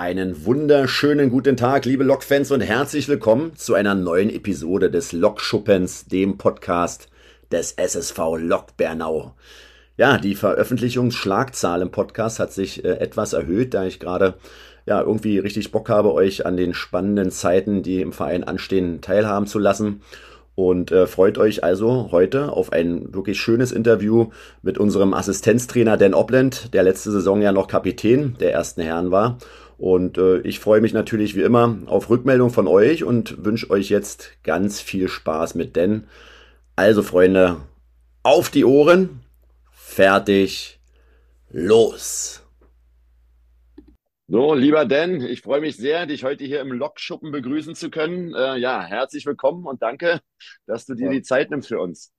[0.00, 6.06] Einen wunderschönen guten Tag, liebe Lokfans und herzlich willkommen zu einer neuen Episode des Lokschuppens,
[6.06, 7.10] dem Podcast
[7.52, 9.34] des SSV Lok Bernau.
[9.98, 14.36] Ja, die Veröffentlichungsschlagzahl im Podcast hat sich äh, etwas erhöht, da ich gerade
[14.86, 19.46] ja irgendwie richtig Bock habe, euch an den spannenden Zeiten, die im Verein anstehen, teilhaben
[19.46, 20.00] zu lassen.
[20.54, 24.30] Und äh, freut euch also heute auf ein wirklich schönes Interview
[24.62, 29.36] mit unserem Assistenztrainer Dan Opland, der letzte Saison ja noch Kapitän der ersten Herren war
[29.80, 33.88] und äh, ich freue mich natürlich wie immer auf Rückmeldung von euch und wünsche euch
[33.88, 36.04] jetzt ganz viel Spaß mit denn.
[36.76, 37.56] Also Freunde,
[38.22, 39.20] auf die Ohren,
[39.72, 40.78] fertig,
[41.48, 42.42] los.
[44.28, 48.34] So, lieber Dan, ich freue mich sehr, dich heute hier im Lokschuppen begrüßen zu können.
[48.34, 50.20] Äh, ja, herzlich willkommen und danke,
[50.66, 51.12] dass du dir ja.
[51.12, 52.12] die Zeit nimmst für uns.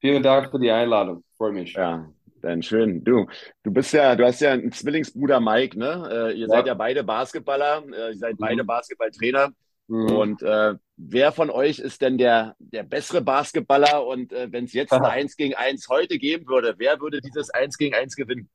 [0.00, 1.24] Vielen Dank für die Einladung.
[1.36, 1.72] Freue mich.
[1.72, 2.08] Ja,
[2.42, 3.04] dann schön.
[3.04, 3.26] Du,
[3.62, 6.08] du bist ja, du hast ja einen Zwillingsbruder Mike, ne?
[6.10, 6.48] Äh, ihr ja.
[6.48, 8.44] seid ja beide Basketballer, äh, ihr seid mhm.
[8.44, 9.50] beide Basketballtrainer.
[9.88, 10.10] Mhm.
[10.12, 14.06] Und äh, wer von euch ist denn der, der bessere Basketballer?
[14.06, 17.50] Und äh, wenn es jetzt ein 1 gegen 1 heute geben würde, wer würde dieses
[17.50, 18.48] 1 gegen 1 gewinnen?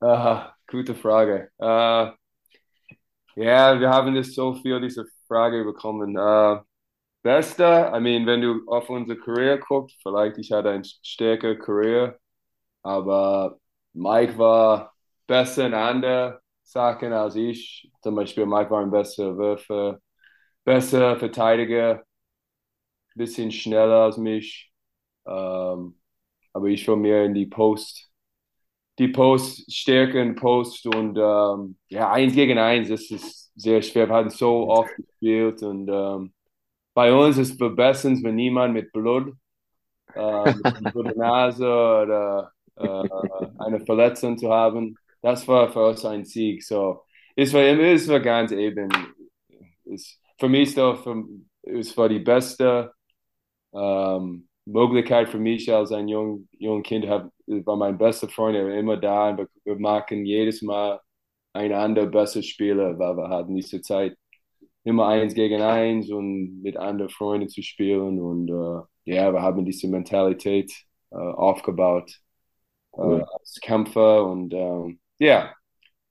[0.00, 1.50] Aha, gute Frage.
[1.58, 2.12] Uh,
[3.34, 6.16] ja, wir haben das so viel, diese Frage bekommen.
[6.16, 6.60] Uh,
[7.22, 12.20] Bester, I mean, wenn du auf unsere Karriere guckst, vielleicht ich hatte eine stärkere Karriere
[12.86, 13.58] aber
[13.94, 14.94] Mike war
[15.26, 17.90] besser in anderen Sachen als ich.
[18.02, 20.00] Zum Beispiel Mike war ein besserer Würfer,
[20.64, 22.04] besser Verteidiger,
[23.14, 24.72] bisschen schneller als mich.
[25.26, 25.98] Ähm,
[26.52, 28.10] aber ich war mehr in die Post,
[28.98, 34.08] die Post, Stärke in Post und ähm, ja, eins gegen eins, das ist sehr schwer.
[34.08, 36.34] Wir hatten so oft gespielt und ähm,
[36.94, 39.34] bei uns ist es besser, wenn niemand mit Blut,
[40.14, 40.52] äh,
[40.94, 43.08] mit Nase oder äh,
[43.58, 44.96] eine Verletzung zu haben.
[45.22, 46.62] Das war für uns ein Sieg.
[46.62, 47.02] So,
[47.34, 48.88] es war, es war ganz eben.
[49.84, 51.06] Es, für mich doch,
[51.62, 52.92] es war die beste
[53.74, 57.06] ähm, Möglichkeit für mich als ein jung, jung Kind.
[57.08, 61.00] Hab, war mein bester Freund, er war immer da und wir machen jedes Mal
[61.52, 64.16] einander besser Spieler, weil wir hatten diese Zeit
[64.84, 69.64] immer eins gegen eins und mit anderen Freunden zu spielen und äh, ja, wir haben
[69.64, 70.72] diese Mentalität
[71.10, 72.20] äh, aufgebaut
[72.96, 73.20] cool.
[73.20, 75.54] äh, als Kämpfer und ähm, ja, yeah.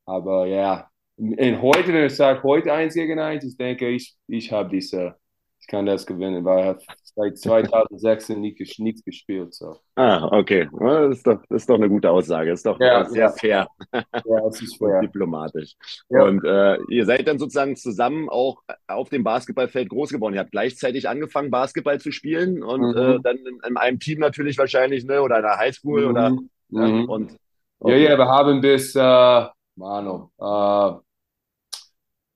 [0.06, 4.51] aber ja, in heute, wenn ich sage, heute eins gegen eins, ich denke, ich, ich
[4.51, 5.16] habe diese,
[5.62, 6.84] ich kann das gewinnen, weil er hat
[7.16, 9.53] seit 2006 nicht, nichts gespielt.
[9.53, 9.78] So.
[9.96, 10.68] Ah, okay.
[10.78, 12.50] Das ist, doch, das ist doch eine gute Aussage.
[12.50, 13.31] Das ist doch ja, sehr ja.
[13.31, 13.67] fair.
[13.94, 15.00] Ja, das ist fair.
[15.02, 15.75] diplomatisch.
[16.09, 16.23] Ja.
[16.23, 20.34] Und äh, ihr seid dann sozusagen zusammen auch auf dem Basketballfeld groß geworden.
[20.34, 22.97] Ihr habt gleichzeitig angefangen, Basketball zu spielen und mhm.
[22.97, 25.22] äh, dann in, in, einem Team natürlich wahrscheinlich, ne?
[25.22, 26.09] oder in der Highschool mhm.
[26.09, 26.38] oder
[26.75, 27.09] Mhm.
[27.09, 27.38] Und,
[27.80, 28.03] okay.
[28.03, 31.00] Ja, ja, wir haben bis, äh, Mano, äh,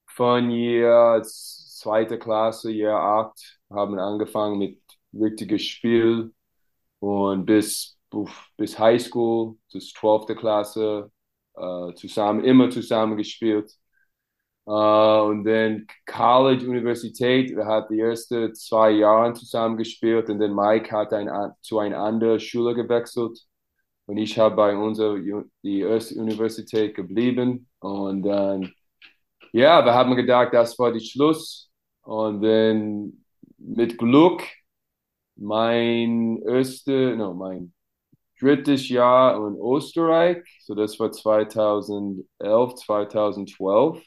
[0.08, 4.82] von Jahr zweite Klasse, Jahr acht, haben angefangen mit
[5.14, 6.34] richtiges Spiel
[7.00, 7.98] und bis,
[8.58, 11.12] bis Highschool, bis zwölfte Klasse,
[11.56, 13.72] äh, zusammen, immer zusammen gespielt.
[14.66, 20.54] Uh, und dann College, Universität, wir hatten die ersten zwei Jahre zusammen gespielt und dann
[20.54, 21.28] Mike hat ein,
[21.62, 23.49] zu einer anderen Schule gewechselt.
[24.10, 25.20] Und ich habe bei unserer
[25.62, 27.70] die erste Universität geblieben.
[27.80, 28.74] Und dann,
[29.54, 31.70] ja, wir haben gedacht, das war die Schluss.
[32.02, 33.24] Und dann
[33.60, 34.42] mit Glück,
[35.36, 37.72] mein erste, no, mein
[38.40, 44.04] drittes Jahr in Österreich, so das war 2011, 2012.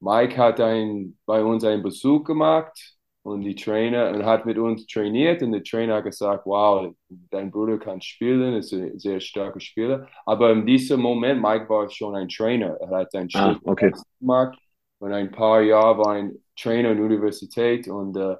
[0.00, 2.95] Mike hat ein, bei uns einen Besuch gemacht
[3.26, 7.50] und die Trainer und hat mit uns trainiert und der Trainer hat gesagt, wow, dein
[7.50, 10.06] Bruder kann spielen, ist ein sehr starker Spieler.
[10.24, 12.76] Aber in diesem Moment, Mike war schon ein Trainer.
[12.80, 13.92] Er hat einen ah, okay.
[14.20, 14.56] gemacht
[15.00, 18.36] und ein paar Jahre war ein Trainer in der Universität und uh,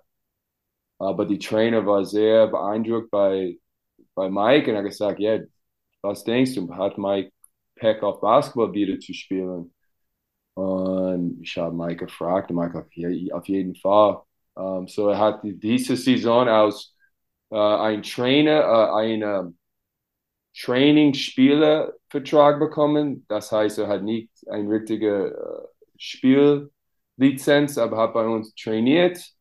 [0.98, 3.58] aber die Trainer war sehr beeindruckt bei,
[4.14, 5.44] bei Mike und hat gesagt, ja, yeah,
[6.00, 6.72] was denkst du?
[6.72, 7.32] Hat Mike
[7.74, 9.74] Peck auf Basketball wieder zu spielen?
[10.54, 12.78] Und ich habe Mike gefragt und Mike
[13.34, 14.22] auf jeden Fall.
[14.56, 16.94] Um, so er hat diese Saison als
[17.50, 19.58] äh, ein Trainer, äh, einen
[20.58, 23.26] Training-Spieler-Vertrag bekommen.
[23.28, 25.68] Das heißt, er hat nicht eine richtige äh,
[25.98, 29.35] Spiellizenz, aber hat bei uns trainiert.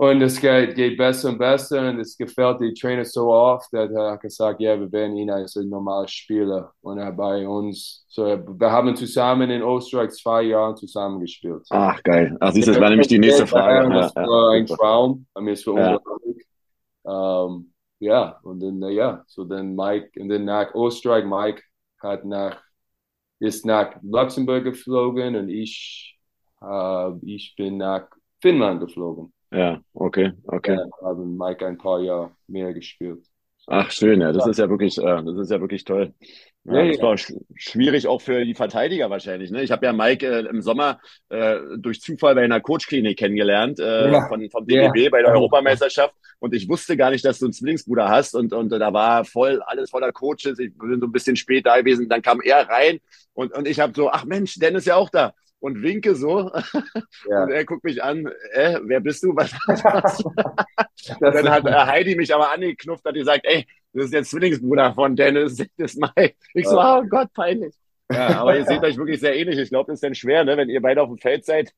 [0.00, 3.90] Und es geht, geht, besser und besser und es gefällt die Trainer so oft, dass
[3.90, 6.72] er gesagt, ja, wir werden ihn als ein normaler Spieler.
[6.80, 11.66] Und er bei uns, so, wir haben zusammen in Österreich zwei Jahre zusammen gespielt.
[11.68, 12.34] Ach, geil.
[12.40, 13.90] Ach, siehst du, das war nämlich die nächste Frage.
[13.90, 15.98] Das war ein Traum, mir ist ja.
[17.02, 21.62] Um, ja, und dann, ja, so dann Mike, und dann nach Österreich, Mike
[22.00, 22.56] hat nach
[23.38, 26.18] ist nach Luxemburg geflogen und ich,
[26.62, 28.08] äh, ich bin nach
[28.40, 29.32] Finnland geflogen.
[29.50, 30.76] Ja, okay, okay.
[30.76, 33.24] Ja, haben Mike ein paar Jahre mehr gespielt.
[33.66, 34.32] Ach, schön, ja.
[34.32, 36.14] Das ist ja wirklich, äh, das ist ja wirklich toll.
[36.64, 39.50] Ja, das war sch schwierig auch für die Verteidiger wahrscheinlich.
[39.50, 39.62] Ne?
[39.62, 41.00] Ich habe ja Mike äh, im Sommer
[41.30, 44.28] äh, durch Zufall bei einer Coachklinik kennengelernt äh, ja.
[44.28, 45.10] von, vom DBB ja.
[45.10, 48.70] bei der Europameisterschaft und ich wusste gar nicht, dass du einen Zwillingsbruder hast und, und
[48.70, 50.58] da war voll alles voller Coaches.
[50.58, 52.08] Ich bin so ein bisschen spät da gewesen.
[52.08, 52.98] Dann kam er rein
[53.32, 56.50] und, und ich habe so, ach Mensch, Dennis ist ja auch da und winke so.
[57.28, 57.44] Ja.
[57.44, 59.34] Und er guckt mich an, äh, wer bist du?
[59.36, 60.24] Was, was?
[61.20, 65.16] dann hat äh, Heidi mich aber angeknufft, hat gesagt, ey, das ist der Zwillingsbruder von
[65.16, 66.34] Dennis, das Mai.
[66.54, 67.74] Ich so, oh Gott, peinlich.
[68.10, 69.58] Ja, aber ihr seht euch wirklich sehr ähnlich.
[69.58, 71.72] Ich glaube, das ist dann schwer, ne, wenn ihr beide auf dem Feld seid.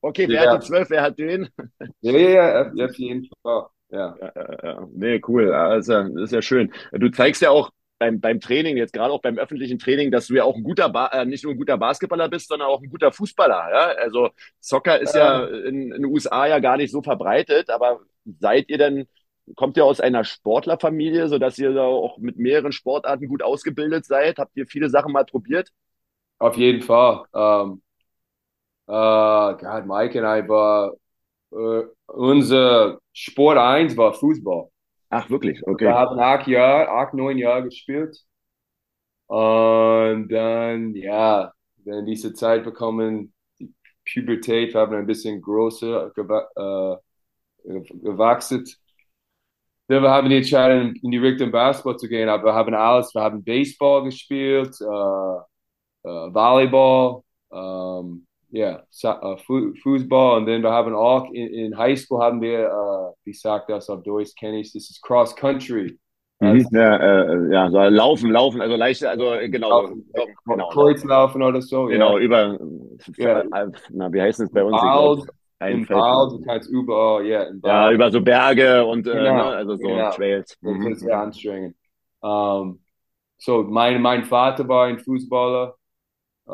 [0.00, 0.52] Okay, wer ja.
[0.52, 1.48] hat die zwölf, wer hat den?
[2.00, 3.66] Ja, ja, ja, auf jeden Fall.
[3.90, 4.16] Ja.
[4.20, 4.32] Ja,
[4.64, 5.52] ja, Nee, cool.
[5.52, 6.72] Also, das ist ja schön.
[6.92, 10.34] Du zeigst ja auch beim, beim Training, jetzt gerade auch beim öffentlichen Training, dass du
[10.34, 12.90] ja auch ein guter, ba äh, nicht nur ein guter Basketballer bist, sondern auch ein
[12.90, 13.70] guter Fußballer.
[13.70, 13.86] Ja?
[14.02, 18.00] Also Soccer ist ja in, in den USA ja gar nicht so verbreitet, aber
[18.40, 19.06] seid ihr denn,
[19.54, 24.38] kommt ihr aus einer Sportlerfamilie, sodass ihr da auch mit mehreren Sportarten gut ausgebildet seid?
[24.38, 25.70] Habt ihr viele Sachen mal probiert?
[26.38, 27.24] Auf jeden Fall.
[27.32, 27.82] Um,
[28.88, 30.92] uh, God, Mike und ich war,
[31.52, 34.68] uh, unser Sport 1 war Fußball.
[35.10, 35.62] Ach, wirklich?
[35.66, 35.86] Okay.
[35.86, 38.16] Wir haben acht Jahre, acht, neun Jahre gespielt.
[39.26, 41.52] Und dann, ja,
[41.84, 43.74] wenn diese Zeit bekommen, die
[44.04, 47.00] Pubertät, wir haben ein bisschen größer gewa
[47.64, 48.64] äh, gewachsen.
[49.88, 53.14] Dann wir haben die Entscheidung, in die Richtung Basketball zu gehen, aber wir haben alles,
[53.14, 58.25] wir haben Baseball gespielt, äh, äh, Volleyball, ähm,
[58.56, 58.82] ja,
[59.22, 59.36] uh,
[59.82, 63.70] Fußball und dann wir haben auch in, in High School haben wir, uh, wie sagt
[63.70, 65.98] das auf Deutsch, kenne ich, das ist Cross Country.
[66.38, 70.68] Mhm, ja, äh, ja, so laufen, laufen, also leichte, also äh, genau, laufen, so, genau
[70.68, 71.86] Kreuzlaufen oder so.
[71.86, 72.24] Genau, ja.
[72.24, 72.58] über,
[73.16, 73.42] ja.
[73.90, 74.78] na, wie heißt es bei uns?
[74.78, 75.30] Bald,
[75.72, 77.46] Im Wald, du kannst überall, ja.
[77.64, 80.10] Ja, über so Berge und, genau, äh, ne, also so genau.
[80.10, 80.56] Trails.
[80.60, 80.84] Mhm.
[80.84, 81.76] Das ist sehr anstrengend.
[82.20, 82.80] Um, ähm,
[83.38, 85.74] so, mein, mein Vater war ein Fußballer
[86.48, 86.52] Uh,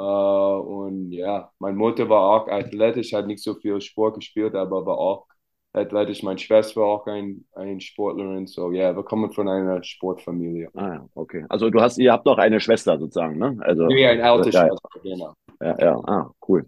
[0.87, 4.97] und ja, meine Mutter war auch athletisch, hat nicht so viel Sport gespielt, aber war
[4.97, 5.27] auch
[5.75, 6.23] athletisch.
[6.23, 8.47] Meine Schwester war auch ein, ein Sportlerin.
[8.47, 10.69] So, ja, yeah, wir kommen von einer Sportfamilie.
[10.75, 11.45] Ah, ja, okay.
[11.49, 13.57] Also du hast, ihr habt noch eine Schwester sozusagen, ne?
[13.61, 15.35] Also, ja, eine alte ja, Schwester, genau.
[15.61, 16.65] Ja, ja, ah, cool.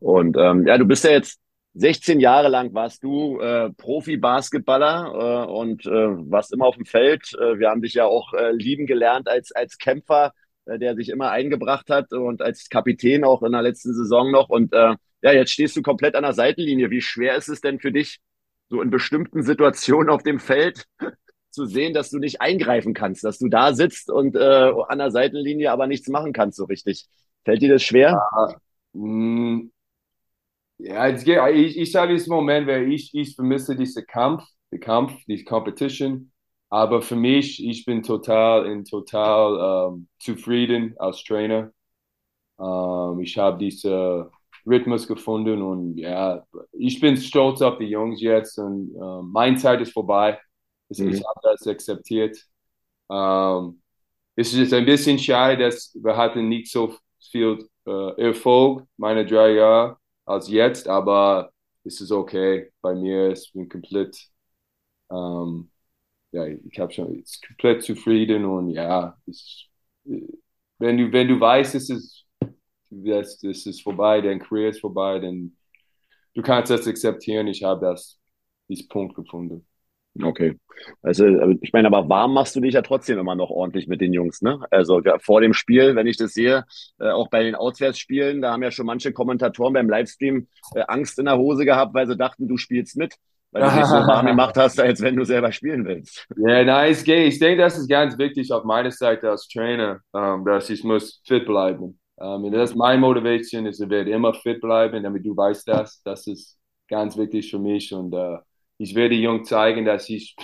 [0.00, 1.40] Und ähm, ja, du bist ja jetzt
[1.78, 7.34] 16 Jahre lang warst du äh, Profi-Basketballer äh, und äh, warst immer auf dem Feld.
[7.38, 10.32] Äh, wir haben dich ja auch äh, lieben gelernt als, als Kämpfer
[10.66, 14.48] der sich immer eingebracht hat und als Kapitän auch in der letzten Saison noch.
[14.48, 16.90] Und äh, ja, jetzt stehst du komplett an der Seitenlinie.
[16.90, 18.18] Wie schwer ist es denn für dich,
[18.68, 20.86] so in bestimmten Situationen auf dem Feld
[21.50, 25.10] zu sehen, dass du nicht eingreifen kannst, dass du da sitzt und äh, an der
[25.10, 27.06] Seitenlinie aber nichts machen kannst so richtig?
[27.44, 28.20] Fällt dir das schwer?
[30.78, 35.12] Ja, ja ich, ich sage diesen Moment, weil ich, ich vermisse diesen Kampf, den Kampf,
[35.26, 36.32] die Competition.
[36.68, 41.72] Aber für mich, ich bin total in total ähm, zufrieden als Trainer.
[42.60, 44.26] Ähm, ich habe diesen
[44.66, 49.80] Rhythmus gefunden und ja, ich bin stolz auf die Jungs jetzt und äh, meine Zeit
[49.80, 50.40] ist vorbei.
[50.96, 51.08] Mhm.
[51.10, 52.36] Ich habe das akzeptiert.
[53.10, 53.82] Ähm,
[54.36, 56.96] es ist ein bisschen schade, dass wir hatten nicht so
[57.30, 61.52] viel äh, Erfolg meine drei Jahre als jetzt, aber
[61.84, 63.30] es ist okay bei mir.
[63.32, 64.18] Ich bin komplett
[65.10, 65.70] ähm,
[66.32, 69.68] ja, ich habe schon ist komplett zufrieden und ja, ist,
[70.04, 72.26] wenn du wenn du weißt, es ist
[72.90, 75.56] das, das ist vorbei, dein Career ist vorbei, dann
[76.34, 77.46] du kannst das akzeptieren.
[77.48, 78.20] Ich habe das
[78.68, 79.66] diesen Punkt gefunden.
[80.22, 80.58] Okay.
[81.02, 81.26] Also,
[81.60, 84.40] ich meine, aber warm machst du dich ja trotzdem immer noch ordentlich mit den Jungs,
[84.42, 84.60] ne?
[84.70, 86.64] Also vor dem Spiel, wenn ich das sehe,
[86.98, 91.18] äh, auch bei den Auswärtsspielen, da haben ja schon manche Kommentatoren beim Livestream äh, Angst
[91.18, 93.16] in der Hose gehabt, weil sie dachten, du spielst mit
[93.60, 96.26] weil du dich so warm gemacht hast, als wenn du selber spielen willst.
[96.36, 97.32] Ja, nein, es geht.
[97.32, 100.84] Ich denke, das ist ganz wichtig auf meiner Seite als Trainer, um, ähm, dass ich
[100.84, 101.98] muss fit bleiben.
[102.16, 106.02] Um, ähm, das ist meine Motivation, ich werde immer fit bleiben, damit du weißt das.
[106.02, 106.58] Das ist
[106.88, 108.38] ganz wichtig für mich und uh,
[108.78, 110.36] ich werde Jung zeigen, dass ich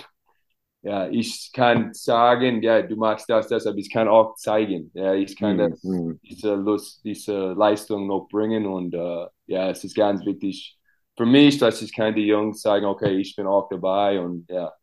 [0.83, 5.13] ja, ich kann sagen, ja, du machst das, das, aber ich kann auch zeigen, ja,
[5.13, 5.69] ich kann mhm.
[5.69, 5.81] das,
[6.21, 10.77] diese Lust, diese Leistung noch bringen und uh, ja, es ist ganz wichtig,
[11.15, 14.73] für mich, dass ich kann die Jungs sagen, okay, ich bin auch dabei und ja,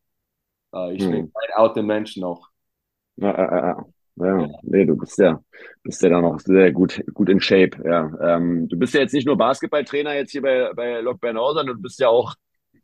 [0.75, 1.11] äh, ich hm.
[1.11, 2.49] bin ein alter Mensch noch.
[3.17, 4.39] Ja, ja, ja.
[4.39, 5.41] ja, nee, du bist ja,
[5.83, 7.83] bist ja dann noch sehr gut, gut in Shape.
[7.85, 11.53] Ja, ähm, du bist ja jetzt nicht nur Basketballtrainer jetzt hier bei, bei Lok Bernau,
[11.53, 12.35] sondern du bist ja auch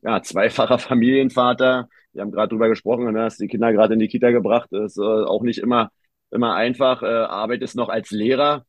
[0.02, 1.88] ja, zweifacher Familienvater.
[2.12, 4.68] Wir haben gerade drüber gesprochen, ne, hast die Kinder gerade in die Kita gebracht.
[4.70, 5.90] Das ist äh, auch nicht immer,
[6.30, 7.02] immer einfach.
[7.02, 8.64] Äh, arbeitest noch als Lehrer.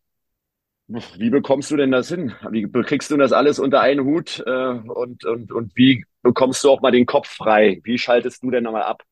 [0.87, 2.33] Wie bekommst du denn das hin?
[2.49, 4.41] Wie kriegst du das alles unter einen Hut?
[4.45, 7.81] Äh, und, und, und wie bekommst du auch mal den Kopf frei?
[7.83, 9.03] Wie schaltest du denn nochmal ab?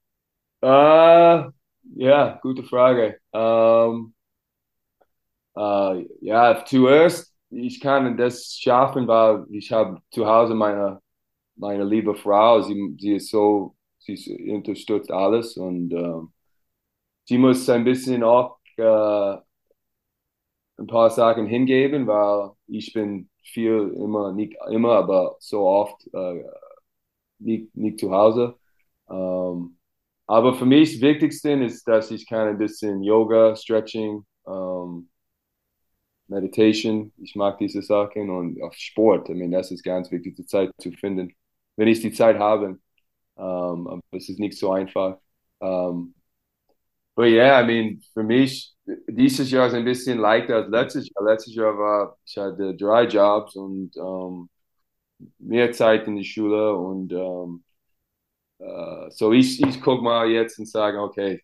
[0.63, 1.51] Uh,
[1.95, 3.19] ja, gute Frage.
[3.31, 4.13] Um,
[5.55, 11.01] uh, ja, zuerst, ich kann das schaffen, weil ich habe zu Hause meine,
[11.55, 16.27] meine liebe Frau, sie, sie ist so, sie unterstützt alles und uh,
[17.25, 19.37] sie muss ein bisschen auch uh,
[20.77, 26.43] ein paar Sachen hingeben, weil ich bin viel immer, nicht immer, aber so oft äh,
[27.39, 28.57] nicht, nicht zu Hause.
[29.09, 29.77] Ähm,
[30.27, 35.09] aber für mich das Wichtigste ist, dass ich kann ein bisschen Yoga, Stretching, ähm,
[36.27, 39.29] Meditation, ich mag diese Sachen und auch Sport.
[39.29, 41.33] Ich meine, das ist ganz wichtig, die Zeit zu finden,
[41.75, 42.79] wenn ich die Zeit habe.
[43.37, 45.19] Ähm, aber es ist nicht so einfach.
[45.59, 46.15] Um, ähm,
[47.15, 51.25] but yeah, I mean, für mich dieses Jahr ist ein bisschen leichter als letztes Jahr.
[51.25, 54.49] Letztes Jahr war, ich hatte drei Jobs und ähm,
[55.39, 57.63] mehr Zeit in die Schule und um,
[58.59, 61.41] uh, so ich, ich gucke mal jetzt und sage, okay,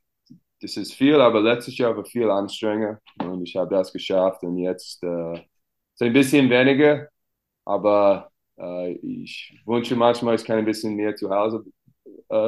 [0.62, 4.58] das ist viel, aber letztes Jahr war viel anstrengender und ich habe das geschafft und
[4.58, 7.10] jetzt uh, ist ein bisschen weniger,
[7.66, 11.66] aber uh, ich wünsche manchmal, ich kann ein bisschen mehr zu Hause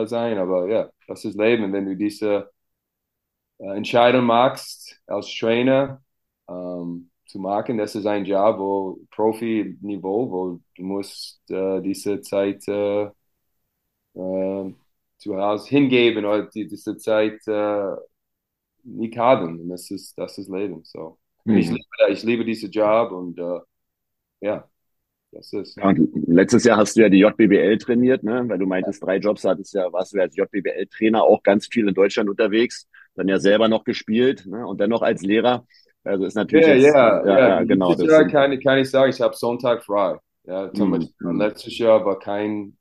[0.05, 2.49] sein, aber ja, das ist Leben, wenn du diese
[3.63, 6.01] äh, Entscheidung machst als Trainer
[6.49, 12.67] ähm, zu machen, das ist ein Job, wo Profi-Niveau, wo du musst äh, diese Zeit
[12.67, 13.05] äh,
[14.15, 14.73] äh,
[15.17, 17.95] zu Hause hingeben oder die, diese Zeit äh,
[18.83, 19.61] nicht haben.
[19.61, 20.81] Und das ist, das ist Leben.
[20.83, 21.17] So.
[21.45, 21.57] Mhm.
[21.57, 23.59] Ich, liebe, ich liebe diesen Job und äh,
[24.41, 24.69] ja.
[25.31, 25.75] Das ist.
[25.77, 25.91] Ja,
[26.27, 28.47] letztes Jahr hast du ja die JBBL trainiert, ne?
[28.47, 31.93] weil du meintest, drei Jobs hattest ja, warst du als JBBL-Trainer auch ganz viel in
[31.95, 34.65] Deutschland unterwegs dann ja selber noch gespielt ne?
[34.65, 35.65] und dennoch als Lehrer.
[36.03, 36.67] Also ist natürlich.
[36.67, 37.93] Ja, jetzt, ja, ja, ja, genau.
[37.93, 40.17] Dieses Jahr kann, kann ich sagen, ich habe Sonntag frei.
[40.45, 40.91] Ja, zum mhm.
[40.91, 41.31] Beispiel.
[41.37, 42.77] Letztes Jahr war kein,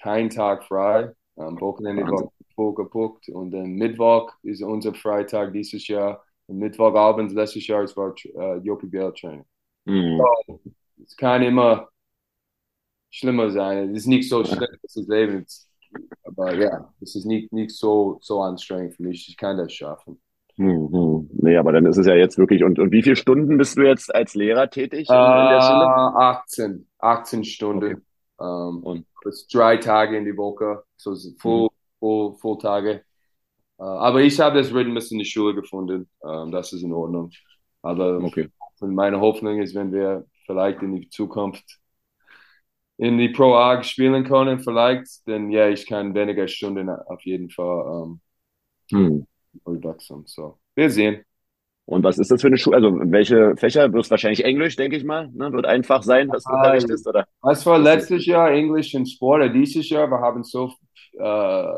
[0.00, 1.12] kein Tag frei.
[1.36, 6.24] Am Wochenende war voll gebucht und dann Mittwoch ist unser Freitag dieses Jahr.
[6.46, 9.44] Und Mittwochabend letztes Jahr war uh, JPBL Training.
[9.84, 10.18] Mhm.
[10.46, 10.60] So,
[11.04, 11.88] es kann immer
[13.10, 13.90] schlimmer sein.
[13.90, 15.44] Es ist nicht so schlimm, das ist Leben.
[16.24, 19.28] Aber ja, es ist nicht, nicht so, so anstrengend für mich.
[19.28, 20.20] Ich kann das schaffen.
[20.56, 21.28] Mhm.
[21.32, 22.64] Nee, aber dann ist es ja jetzt wirklich.
[22.64, 25.86] Und, und wie viele Stunden bist du jetzt als Lehrer tätig in, in der Schule?
[26.16, 26.88] 18.
[26.98, 27.84] 18 Stunden.
[27.84, 28.02] Okay.
[28.38, 30.82] Um, ähm, und das drei Tage in die Woche.
[30.96, 31.68] So full, mhm.
[31.98, 33.02] full, full Tage.
[33.78, 36.08] Uh, aber ich habe das Rhythmus in der Schule gefunden.
[36.20, 37.30] Um, das ist in Ordnung.
[37.82, 38.48] Aber okay.
[38.80, 41.78] meine Hoffnung ist, wenn wir vielleicht in die Zukunft
[42.98, 47.50] in die Pro A spielen können, vielleicht, dann ja, ich kann weniger Stunden auf jeden
[47.50, 48.20] Fall ähm,
[48.90, 49.26] hm.
[50.26, 51.22] So, wir sehen.
[51.86, 52.76] Und was ist das für eine Schule?
[52.76, 53.92] Also welche Fächer?
[53.92, 55.28] Wird wahrscheinlich Englisch, denke ich mal.
[55.32, 55.52] Ne?
[55.52, 57.26] Wird einfach sein, was du unterrichtest, oder?
[57.42, 59.54] Das war letztes Jahr Englisch und Sport.
[59.54, 60.72] Dieses Jahr, wir haben so
[61.18, 61.72] äh,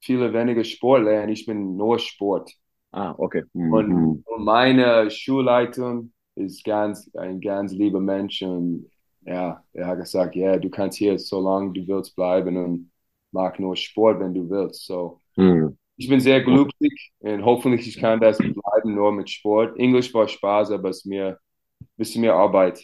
[0.00, 2.50] viele weniger Sportler ich bin nur Sport.
[2.90, 3.44] Ah, okay.
[3.52, 3.72] Mhm.
[3.72, 8.86] Und, und meine Schulleitung ist ganz, ein ganz lieber Mensch und
[9.28, 12.90] ja, er hat gesagt, ja, du kannst hier so lange du willst bleiben und
[13.30, 14.86] mach nur Sport, wenn du willst.
[14.86, 15.76] So, hm.
[15.96, 19.78] ich bin sehr glücklich und hoffentlich ich kann das bleiben nur mit Sport.
[19.78, 21.38] Englisch war Spaß, aber es ist mir
[21.80, 22.82] ein bisschen mehr Arbeit.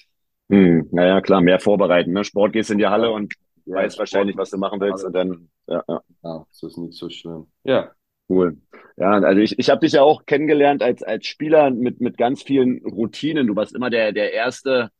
[0.50, 0.86] Hm.
[0.92, 2.12] Naja, klar, mehr vorbereiten.
[2.12, 2.24] Ne?
[2.24, 3.32] Sport gehst in die Halle und
[3.64, 6.00] ja, weißt Sport wahrscheinlich, was du machen willst und dann, ja, ja.
[6.22, 7.46] Ja, das ist nicht so schlimm.
[7.64, 7.90] Ja.
[8.26, 8.56] Cool.
[8.96, 12.42] Ja, also ich, ich habe dich ja auch kennengelernt als, als Spieler mit, mit ganz
[12.42, 13.46] vielen Routinen.
[13.46, 14.90] Du warst immer der, der erste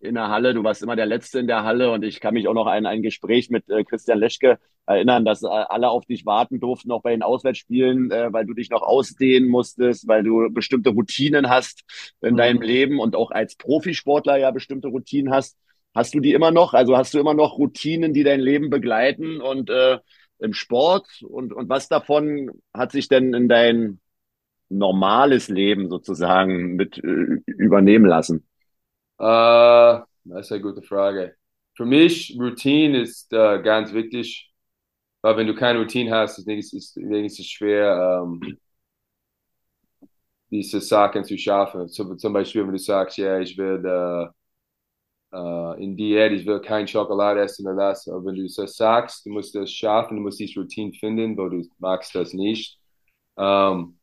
[0.00, 0.54] in der Halle.
[0.54, 2.86] Du warst immer der Letzte in der Halle und ich kann mich auch noch an
[2.86, 7.02] ein Gespräch mit äh, Christian Leschke erinnern, dass äh, alle auf dich warten durften, auch
[7.02, 11.82] bei den Auswärtsspielen, äh, weil du dich noch ausdehnen musstest, weil du bestimmte Routinen hast
[12.20, 12.38] in mhm.
[12.38, 15.56] deinem Leben und auch als Profisportler ja bestimmte Routinen hast.
[15.94, 16.74] Hast du die immer noch?
[16.74, 19.98] Also hast du immer noch Routinen, die dein Leben begleiten und äh,
[20.38, 21.06] im Sport?
[21.22, 24.00] Und, und was davon hat sich denn in dein
[24.68, 28.46] normales Leben sozusagen mit äh, übernehmen lassen?
[29.20, 31.36] Uh, das ist eine gute Frage.
[31.76, 34.50] Für mich, Routine ist uh, ganz wichtig,
[35.22, 38.58] weil wenn du keine Routine hast, ist es, ist, schwer, um, ähm,
[40.50, 41.88] diese Sachen zu schaffen.
[41.88, 44.28] So, zum Beispiel, wenn du sagst, ja, ich will uh,
[45.36, 48.08] uh, in Diät, ich will kein Schokolade essen oder das.
[48.08, 51.48] Aber wenn du das sagst, du musst das schaffen, du musst diese Routine finden, wo
[51.48, 52.78] du magst das nicht.
[53.36, 53.98] Um, ähm,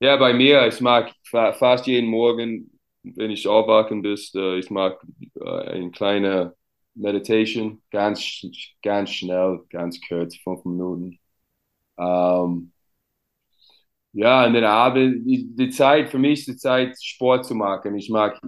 [0.00, 2.75] ja, bei mir, ich mag fast jeden Morgen
[3.14, 5.00] wenn ich aufwachen bist, äh, ich mag
[5.36, 6.54] äh, eine kleine
[6.94, 8.42] Meditation, ganz,
[8.82, 11.18] ganz schnell, ganz kurz, fünf Minuten.
[11.98, 12.72] Ähm,
[14.12, 17.94] ja, und dann Abend, die, Zeit, für mich ist die Zeit, Sport zu machen.
[17.96, 18.40] Ich mag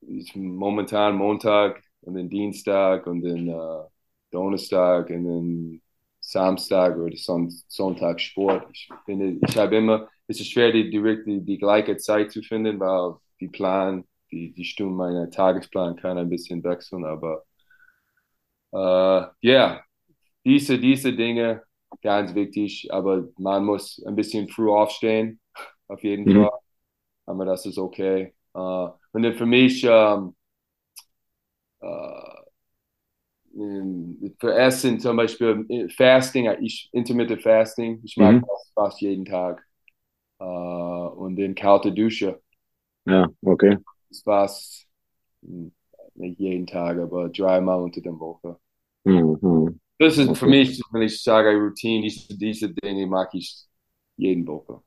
[0.00, 3.88] ich, momentan Montag und dann Dienstag und dann äh,
[4.30, 5.82] Donnerstag und dann
[6.20, 8.66] Samstag oder Son Sonntag Sport.
[8.72, 12.42] Ich finde, ich habe immer, es ist schwer, die, die, die, die gleiche Zeit zu
[12.42, 17.44] finden, weil die Plan, die, die Stunden meiner Tagesplan kann ein bisschen wechseln, aber
[18.72, 19.84] äh, ja, yeah,
[20.44, 21.62] diese, diese Dinge
[22.02, 25.40] ganz wichtig, aber man muss ein bisschen früh aufstehen,
[25.88, 26.44] auf jeden mhm.
[26.44, 26.58] Fall.
[27.26, 28.34] Aber das ist okay.
[28.54, 30.34] Uh, und dann für mich, um,
[31.82, 32.42] uh,
[34.38, 38.44] für Essen zum Beispiel, äh, Fasting, ich, Intermittent Fasting, ich mag mhm.
[38.46, 39.62] das fast jeden Tag.
[40.40, 42.40] Uh, und dann kalte Dusche.
[43.04, 43.78] Ja, okay.
[44.08, 44.86] Das war's
[46.14, 48.58] nicht jeden Tag, aber dreimal unter der Woche.
[49.04, 49.80] Mhm.
[49.98, 50.38] Das ist okay.
[50.38, 53.66] für mich, wenn ich sage Routine, diese, diese Dinge mag ich
[54.16, 54.80] jeden Woche.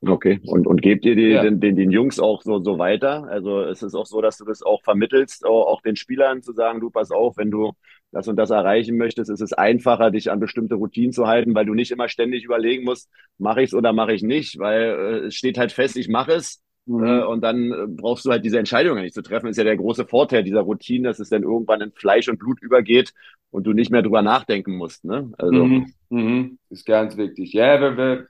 [0.00, 0.40] Okay.
[0.44, 1.42] Und, und gebt ihr die, ja.
[1.42, 3.24] den, den, den Jungs auch so, so weiter?
[3.24, 6.52] Also ist es auch so, dass du das auch vermittelst, auch, auch den Spielern zu
[6.52, 7.72] sagen, du pass auf, wenn du
[8.12, 11.66] das und das erreichen möchtest, ist es einfacher, dich an bestimmte Routinen zu halten, weil
[11.66, 15.26] du nicht immer ständig überlegen musst, mache ich es oder mache ich nicht, weil äh,
[15.26, 16.62] es steht halt fest, ich mache es.
[16.88, 17.04] Mhm.
[17.04, 19.46] Äh, und dann äh, brauchst du halt diese Entscheidung nicht zu treffen.
[19.46, 22.38] Das ist ja der große Vorteil dieser Routine, dass es dann irgendwann in Fleisch und
[22.38, 23.12] Blut übergeht
[23.50, 25.04] und du nicht mehr drüber nachdenken musst.
[25.04, 25.30] Ne?
[25.38, 25.64] Also.
[25.64, 25.92] Mhm.
[26.08, 26.58] Mhm.
[26.70, 27.52] Ist ganz wichtig.
[27.52, 28.28] Ja, wir, wir,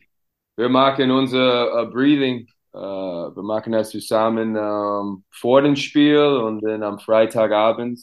[0.57, 6.61] wir machen unser uh, Breathing, uh, wir machen das zusammen um, vor dem Spiel und
[6.63, 8.01] dann am Freitagabend.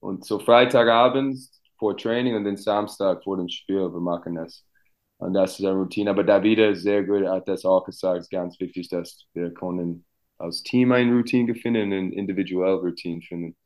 [0.00, 1.38] Und so Freitagabend
[1.78, 4.64] vor Training und dann Samstag vor dem Spiel, wir machen das.
[5.22, 6.10] Und das ist eine Routine.
[6.10, 8.18] Aber Davide sehr gut hat das auch gesagt.
[8.18, 10.04] Es ist ganz wichtig, dass wir können
[10.36, 13.56] als Team eine Routine finden und individuell Routine finden.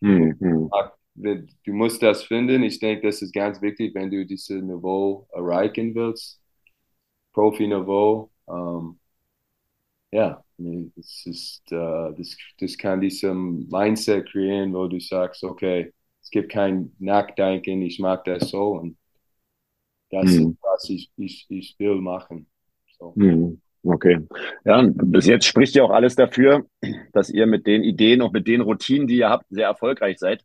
[0.00, 0.70] Mhm.
[1.14, 2.62] Du musst das finden.
[2.62, 6.38] Ich denke, das ist ganz wichtig, wenn du dieses Niveau erreichen willst.
[7.32, 8.30] Profi-Niveau.
[8.44, 8.98] Um,
[10.12, 15.92] ja, das ist, uh, das, das kann diesem Mindset kreieren, wo du sagst, okay,
[16.22, 18.96] es gibt kein Nachdenken, ich mag das so und
[20.10, 20.50] das hm.
[20.50, 22.46] ist, was ich, ich, ich will machen.
[22.98, 23.14] So.
[23.16, 23.60] Hm.
[23.82, 24.18] Okay.
[24.64, 26.66] Ja, bis jetzt spricht ja auch alles dafür,
[27.12, 30.44] dass ihr mit den Ideen und mit den Routinen, die ihr habt, sehr erfolgreich seid.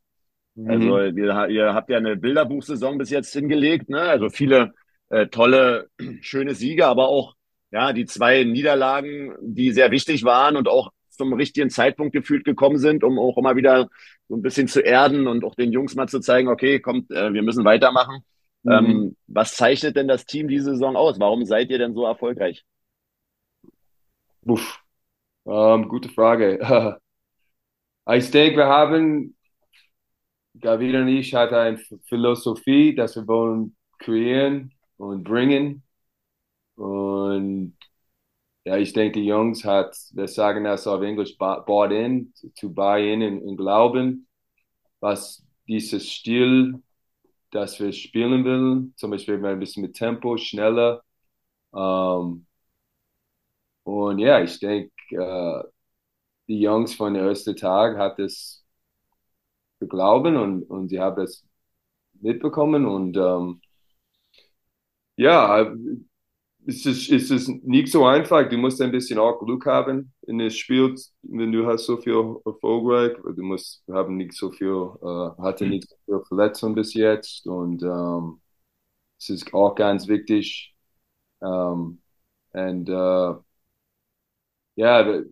[0.54, 0.70] Mhm.
[0.70, 4.00] Also ihr, ihr, habt ja eine Bilderbuchsaison bis jetzt hingelegt, ne?
[4.00, 4.74] Also viele
[5.08, 5.88] äh, tolle,
[6.20, 7.34] schöne Siege, aber auch
[7.72, 12.78] ja die zwei Niederlagen, die sehr wichtig waren und auch zum richtigen Zeitpunkt gefühlt gekommen
[12.78, 13.88] sind, um auch immer wieder
[14.28, 17.32] so ein bisschen zu erden und auch den Jungs mal zu zeigen, okay, kommt, äh,
[17.32, 18.22] wir müssen weitermachen.
[18.62, 18.72] Mhm.
[18.72, 21.18] Ähm, was zeichnet denn das Team diese Saison aus?
[21.18, 22.64] Warum seid ihr denn so erfolgreich?
[24.44, 24.80] Uff,
[25.46, 26.58] ähm, gute Frage.
[28.12, 29.36] ich denke, wir haben,
[30.54, 35.82] David und ich hatten eine Philosophie, dass wir wollen kreieren und bringen.
[36.76, 37.76] Und
[38.64, 43.12] ja, ich denke, die Jungs hat, wir sagen das auf Englisch, bought in, to buy
[43.12, 44.28] in und glauben,
[45.00, 46.80] was dieses Stil
[47.52, 48.92] dass wir spielen will.
[48.96, 51.04] Zum Beispiel ein bisschen mit Tempo, schneller.
[51.74, 52.46] Ähm,
[53.84, 55.62] und ja, ich denke, äh,
[56.48, 58.64] die Jungs von der ersten Tag hat es
[59.80, 61.46] geglauben und, und sie haben es
[62.20, 63.60] mitbekommen und ähm,
[65.16, 65.72] ja,
[66.66, 68.48] es ist, es nicht so einfach.
[68.48, 72.36] Du musst ein bisschen auch Glück haben in das Spiel, wenn du hast so viel
[72.44, 73.16] erfolgreich.
[73.36, 74.68] Du musst, haben nicht so viel,
[75.02, 78.40] äh, hatte nicht so viel Verletzungen bis jetzt und ähm,
[79.18, 80.74] es ist auch ganz wichtig.
[81.42, 82.02] Ähm,
[82.52, 83.34] und äh,
[84.76, 85.22] ja,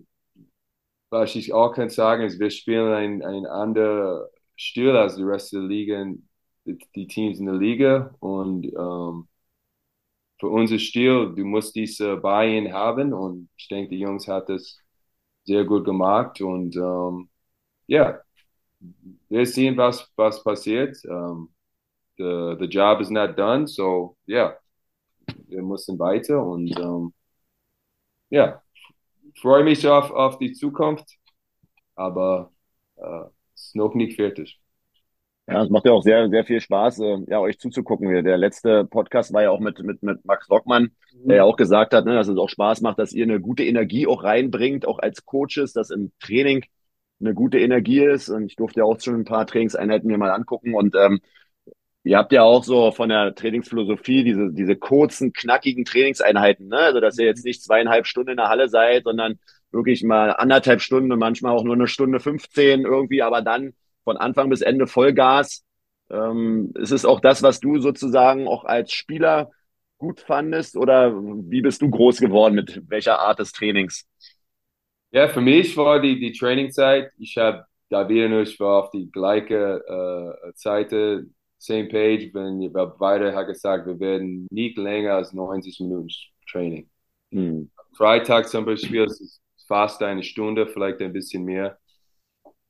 [1.11, 5.53] was ich auch kann sagen ist, wir spielen ein, ein anderer Stil als die Rest
[5.53, 6.05] der Liga,
[6.95, 9.29] die Teams in der Liga und ähm,
[10.41, 14.79] für unser Stil, du musst diese Buy-in haben und ich denke, die Jungs hat das
[15.45, 17.31] sehr gut gemacht und ähm,
[17.87, 18.21] ja,
[19.29, 20.97] wir sehen, was, was passiert.
[21.05, 21.51] Ähm,
[22.19, 24.57] the, the job is not done, so ja,
[25.49, 27.15] wir müssen weiter und ähm,
[28.31, 28.63] ja,
[29.41, 31.19] freue mich auf, auf die Zukunft,
[31.97, 32.53] aber
[32.97, 33.25] äh,
[33.55, 34.60] ist noch nicht fertig.
[35.51, 38.25] Ja, es macht ja auch sehr, sehr viel Spaß, äh, ja, euch zuzugucken.
[38.25, 41.29] Der letzte Podcast war ja auch mit, mit, mit Max Rockmann, mhm.
[41.29, 43.65] der ja auch gesagt hat, ne, dass es auch Spaß macht, dass ihr eine gute
[43.65, 46.65] Energie auch reinbringt, auch als Coaches, dass im Training
[47.21, 48.29] eine gute Energie ist.
[48.29, 50.75] Und ich durfte ja auch schon ein paar Trainingseinheiten mir mal angucken.
[50.75, 51.21] Und ähm,
[52.05, 56.79] ihr habt ja auch so von der Trainingsphilosophie diese, diese kurzen, knackigen Trainingseinheiten, ne?
[56.79, 59.41] Also dass ihr jetzt nicht zweieinhalb Stunden in der Halle seid, sondern
[59.73, 63.75] wirklich mal anderthalb Stunden und manchmal auch nur eine Stunde 15 irgendwie, aber dann
[64.11, 65.65] von Anfang bis Ende Vollgas.
[66.11, 69.53] Ähm, es ist auch das, was du sozusagen auch als Spieler
[69.99, 74.09] gut fandest oder wie bist du groß geworden mit welcher Art des Trainings?
[75.13, 78.91] Ja, für mich war die, die Trainingzeit, ich habe da wieder nur, ich war auf
[78.91, 81.27] die gleiche äh, Seite,
[81.59, 86.09] same page, wenn wir beide hat gesagt, wir werden nicht länger als 90 Minuten
[86.51, 86.91] Training.
[87.31, 87.71] Hm.
[87.97, 91.79] Freitag zum Beispiel ist fast eine Stunde, vielleicht ein bisschen mehr.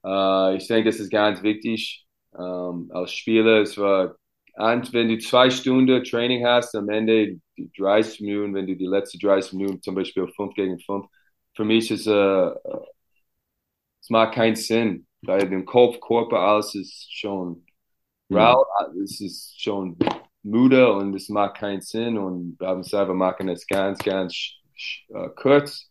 [0.05, 2.07] Äh, ich denke, das ist ganz wichtig.
[2.39, 4.17] Ähm, als Spieler, es war,
[4.57, 9.19] wenn du zwei Stunden Training hast, am Ende die 30 Minuten, wenn du die letzten
[9.19, 11.07] 30 Minuten zum Beispiel 5 gegen 5,
[11.55, 12.51] für mich ist äh,
[14.01, 17.65] es macht keinen Sinn, weil dem Kopf, Körper, alles ist schon
[18.29, 18.37] mhm.
[18.37, 18.65] rau,
[19.03, 19.97] es ist schon
[20.43, 24.55] müde und es macht keinen Sinn und wir haben selber machen es ganz, ganz
[25.11, 25.91] uh, kurz.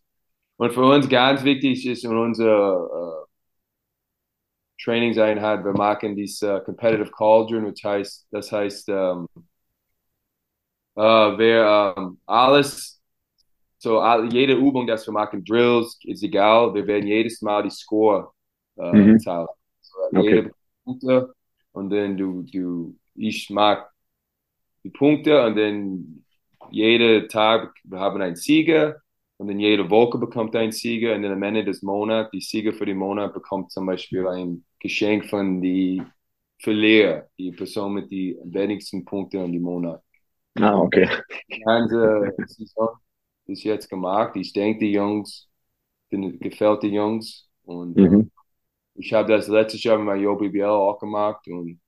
[0.56, 3.26] Und für uns ganz wichtig ist in unserer uh,
[4.82, 9.28] Trainingseinheit, wir machen diese uh, Competitive Cauldron, das heißt, das heißt, um,
[10.96, 13.00] uh, wer um, alles
[13.78, 18.30] so jede Übung, dass wir machen, Drills, ist egal, wir werden jedes Mal die Score
[18.76, 19.18] äh, mhm.
[19.18, 19.48] zahlen.
[19.80, 20.22] So, okay.
[20.22, 20.52] Jede
[20.84, 21.34] Punkte
[21.72, 23.90] und dann du, du, ich mag
[24.84, 26.24] die Punkte und dann
[26.70, 28.96] jede Tag, wir haben einen Sieger
[29.38, 32.72] und dann jede Woche bekommt ein Sieger und dann am Ende des Monats, die Sieger
[32.72, 36.02] für den Monat bekommt zum Beispiel ein Geschenk von die
[36.58, 40.02] Verlierer, die Person mit den wenigsten Punkten in dem Monat.
[40.58, 41.08] Ah, okay.
[41.50, 42.90] Die ganze Saison
[43.46, 44.36] bis jetzt gemacht.
[44.36, 45.48] Ich denke, die Jungs,
[46.10, 47.48] den, gefällt die Jungs.
[47.62, 48.30] Und mhm.
[48.94, 51.46] ich habe das letztes Jahr mit meinem JBL auch gemacht.
[51.48, 51.80] Und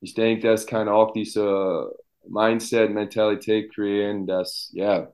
[0.00, 1.92] ich denke, das kann auch diese
[2.26, 5.12] Mindset, Mentalität kreieren, dass, ja,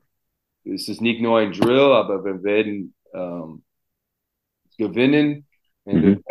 [0.63, 3.63] es ist nicht nur ein Drill, aber wir werden ähm,
[4.77, 5.45] gewinnen
[5.83, 6.23] und mhm.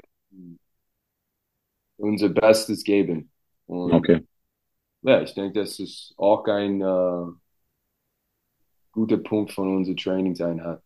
[2.03, 3.31] Unser Bestes geben.
[3.67, 4.21] Und, okay.
[5.03, 7.33] Ja, ich denke, das ist auch ein äh,
[8.93, 10.81] guter Punkt von unserer Trainingseinheit.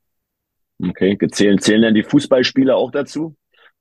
[0.82, 3.34] Okay, zählen, zählen denn die Fußballspieler auch dazu?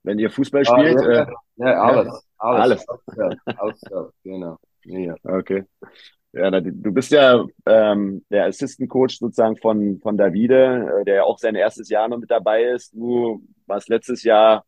[0.04, 1.02] Wenn ihr Fußball ah, spielt?
[1.02, 2.28] Ja, äh, ja, alles.
[2.38, 2.88] Alles.
[2.88, 3.84] alles.
[3.84, 4.14] alles.
[4.24, 4.58] genau.
[4.84, 5.16] Ja.
[5.24, 5.64] Okay.
[6.32, 11.24] Ja, du bist ja ähm, der Assistant Coach sozusagen von, von Davide, äh, der ja
[11.24, 12.94] auch sein erstes Jahr noch mit dabei ist.
[12.94, 14.66] Du warst letztes Jahr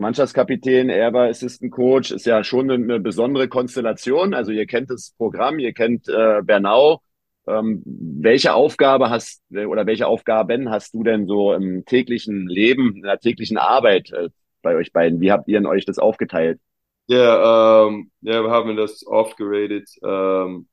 [0.00, 4.32] Mannschaftskapitän, er war Assistant Coach, ist ja schon eine, besondere Konstellation.
[4.32, 7.02] Also ihr kennt das Programm, ihr kennt äh, Bernau.
[7.46, 13.02] Ähm, welche Aufgabe hast oder welche Aufgaben hast du denn so im täglichen Leben, in
[13.02, 14.30] der täglichen Arbeit äh,
[14.62, 15.20] bei euch beiden?
[15.20, 16.58] Wie habt ihr in euch das aufgeteilt?
[17.06, 19.90] Ja, ähm, ja, wir haben das oft geredet.
[20.02, 20.66] Ähm,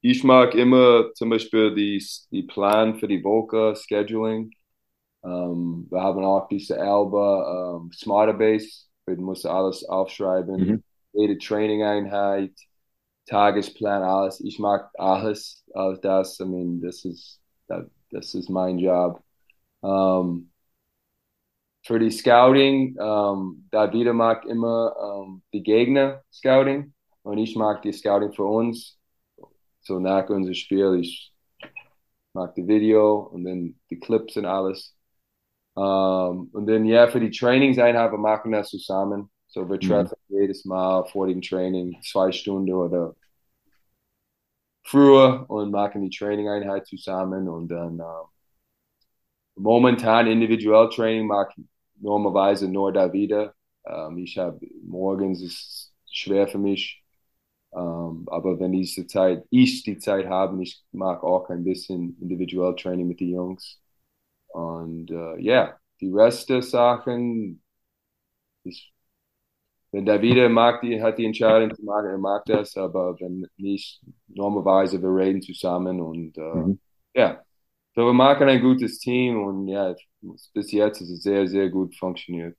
[0.00, 4.52] ich mag immer zum Beispiel die, die Plan für die Woche, Scheduling.
[5.24, 8.86] Ähm, wir haben auch diese Alba ähm, Smarter Base.
[9.06, 10.56] Wir müssen alles aufschreiben.
[10.56, 10.82] Mhm.
[11.12, 12.52] Jede Training-Einheit
[13.30, 14.40] Tagesplan, alles.
[14.40, 16.40] Ich mag alles, alles das.
[16.40, 19.22] I mean, das ist, das ist mein Job.
[19.80, 20.50] Um,
[21.86, 27.92] für die Scouting, um, David mag immer um, die Gegner Scouting und ich mag die
[27.92, 28.98] Scouting für uns.
[29.80, 31.32] So nach unserem Spiel, ich
[32.34, 34.94] mag die Video und dann die Clips und alles.
[35.80, 39.30] Um, und dann ja, für die Trainingseinheit, wir machen das zusammen.
[39.46, 40.40] So wir treffen mhm.
[40.40, 43.16] jedes Mal vor dem Training zwei Stunden oder
[44.82, 48.04] früher und machen die Training-Einheit zusammen und dann äh,
[49.56, 51.64] momentan individuell Training mache ich
[51.96, 53.54] normalerweise nur da wieder.
[53.86, 57.02] Ähm, ich habe morgens ist schwer für mich,
[57.72, 62.74] ähm, aber wenn diese Zeit, ich die Zeit habe, ich mag auch ein bisschen individuell
[62.76, 63.79] Training mit den Jungs
[64.52, 67.62] und ja, äh, yeah, die Rest der Sachen
[68.64, 68.90] ist
[69.92, 74.00] wenn wieder mag, die hat die Entscheidung zu machen, er mag das, aber wenn nicht,
[74.28, 76.78] normalerweise wir reden zusammen und äh, mhm.
[77.12, 77.42] ja,
[77.94, 79.94] so wir machen ein gutes Team und ja,
[80.54, 82.56] bis jetzt ist es sehr, sehr gut funktioniert.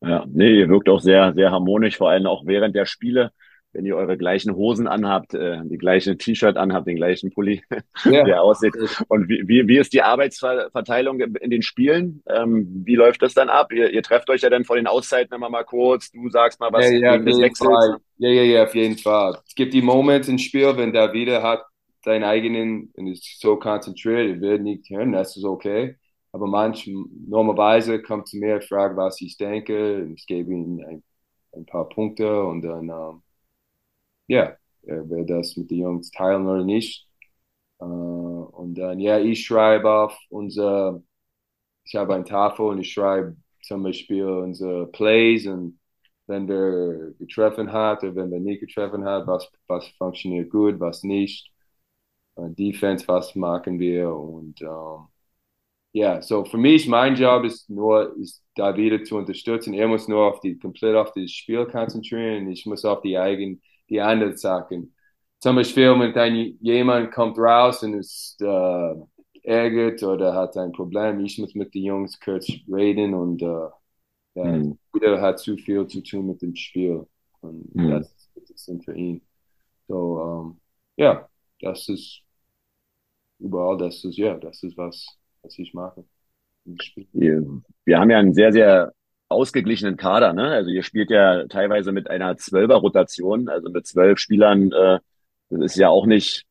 [0.00, 3.32] Ja, nee, ihr wirkt auch sehr, sehr harmonisch, vor allem auch während der Spiele
[3.72, 7.62] wenn ihr eure gleichen Hosen anhabt, äh, die gleiche T-Shirt anhabt, den gleichen Pulli,
[8.04, 8.24] ja.
[8.24, 8.74] der aussieht.
[9.08, 12.22] Und wie, wie, wie ist die Arbeitsverteilung in den Spielen?
[12.28, 13.72] Ähm, wie läuft das dann ab?
[13.72, 16.72] Ihr, ihr trefft euch ja dann vor den Auszeiten immer mal kurz, du sagst mal
[16.72, 17.96] was ja, ja, des Wechsels.
[18.18, 19.38] Ja, ja, ja, auf jeden Fall.
[19.46, 21.62] Es gibt die Momente im Spiel, wenn der wieder hat
[22.04, 25.96] seinen eigenen und ist so konzentriert, er wird nicht hören, das ist okay.
[26.32, 31.02] Aber manchmal, normalerweise kommt zu mir, fragt, was ich denke, ich gebe ihm ein,
[31.52, 33.21] ein paar Punkte und dann ähm,
[34.26, 37.06] ja, er will das mit den Jungs teilen oder nicht.
[37.80, 41.02] Uh, und dann, ja, ich schreibe auf unser,
[41.84, 45.80] ich habe eine Tafel und ich schreibe zum Beispiel unsere Plays und
[46.26, 51.02] wenn wir getroffen hat oder wenn wir nicht getroffen hat, was, was funktioniert gut, was
[51.04, 51.52] nicht.
[52.36, 55.08] äh, Defense, was machen wir und ähm,
[55.92, 59.74] ja, so für mich, mein Job ist nur, ist da wieder zu unterstützen.
[59.74, 62.50] Er muss nur auf die, komplett auf das Spiel konzentrieren.
[62.50, 64.94] Ich muss auf die eigenen, die anderen Sachen.
[65.38, 68.94] Zum Beispiel, wenn ein, jemand kommt raus und ist äh,
[69.42, 73.68] ärgert oder hat ein Problem, ich muss mit den Jungs kurz reden und äh,
[74.34, 74.78] mhm.
[74.94, 77.06] jeder hat zu viel zu tun mit dem Spiel.
[77.40, 77.90] Und mhm.
[77.90, 79.20] das ist interessant für ihn.
[79.88, 80.60] So, ähm,
[80.96, 81.28] ja,
[81.60, 82.22] das ist
[83.38, 85.06] überall, das ist, ja, das ist was,
[85.42, 86.04] was ich mache.
[87.84, 88.92] Wir haben ja einen sehr, sehr
[89.32, 90.48] ausgeglichenen Kader, ne?
[90.48, 94.72] Also ihr spielt ja teilweise mit einer Zwölfer-Rotation, also mit zwölf Spielern.
[94.72, 94.98] Äh,
[95.50, 96.44] das ist ja auch nicht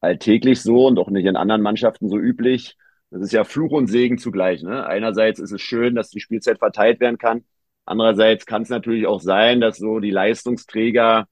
[0.00, 2.76] alltäglich so und auch nicht in anderen Mannschaften so üblich.
[3.10, 4.62] Das ist ja Fluch und Segen zugleich.
[4.62, 4.86] Ne?
[4.86, 7.44] Einerseits ist es schön, dass die Spielzeit verteilt werden kann.
[7.84, 11.26] Andererseits kann es natürlich auch sein, dass so die Leistungsträger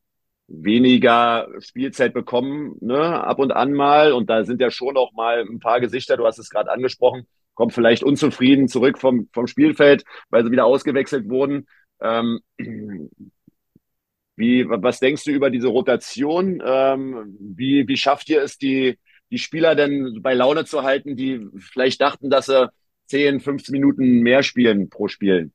[0.49, 4.13] weniger Spielzeit bekommen, ne, ab und an mal.
[4.13, 7.27] Und da sind ja schon auch mal ein paar Gesichter, du hast es gerade angesprochen,
[7.59, 11.67] kommen vielleicht unzufrieden zurück vom, vom Spielfeld, weil sie wieder ausgewechselt wurden.
[12.01, 12.39] Ähm,
[14.37, 16.63] wie, was denkst du über diese Rotation?
[16.65, 18.97] Ähm, wie, wie schafft ihr es, die,
[19.33, 22.71] die Spieler denn bei Laune zu halten, die vielleicht dachten, dass sie
[23.09, 25.51] 10, 15 Minuten mehr spielen pro Spiel?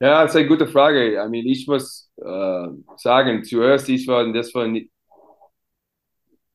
[0.00, 1.12] Ja, das ist eine gute Frage.
[1.12, 4.66] I mean, ich muss äh, sagen, zuerst, ich war, das war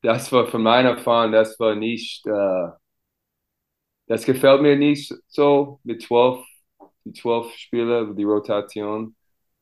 [0.02, 2.81] das war von meiner Erfahrung, das war nicht, äh,
[4.12, 6.46] das gefällt mir nicht so mit zwölf,
[7.06, 9.16] die zwölf Spieler, die Rotation.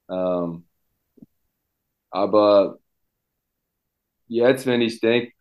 [0.09, 0.67] Ähm,
[2.11, 2.79] aber
[4.27, 5.33] jetzt, wenn ich denke,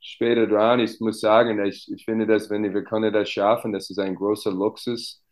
[0.00, 3.90] später dran, ich muss sagen, ich, ich finde, dass wenn wir können das schaffen, das
[3.90, 5.22] ist ein großer Luxus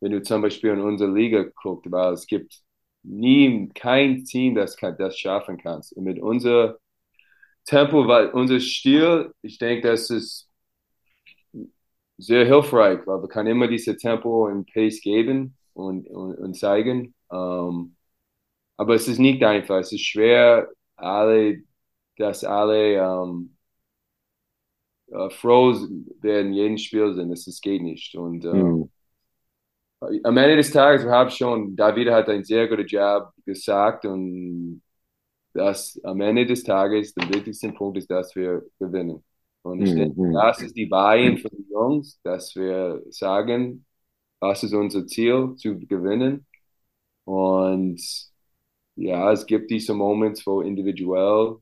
[0.00, 2.60] wenn du zum Beispiel in unsere Liga guckst, weil es gibt
[3.02, 5.82] nie kein Team, das kann, das schaffen kann.
[5.96, 6.78] Und mit unser
[7.66, 10.50] Tempo, weil unser Stil, ich denke, das ist
[12.18, 17.14] sehr hilfreich, weil wir können immer diese Tempo und Pace geben und, und, und zeigen.
[17.28, 17.96] Um,
[18.76, 21.62] aber es ist nicht einfach, es ist schwer, alle,
[22.16, 23.56] dass alle um,
[25.08, 25.74] uh, froh
[26.20, 28.14] werden jeden Spiel sind, das geht nicht.
[28.16, 28.90] Und um, mhm
[30.24, 34.82] am Ende des Tages, wir haben schon, David hat einen sehr guten Job gesagt und
[35.52, 39.22] das am Ende des Tages der wichtigste Punkt ist, dass wir gewinnen.
[39.64, 39.98] Und ich mhm.
[39.98, 43.86] denke, das ist die Bayern für die Jungs, dass wir sagen,
[44.38, 46.46] was ist unser Ziel, zu gewinnen.
[47.24, 48.00] Und
[48.96, 51.56] ja, es gibt diese Moments, wo individuell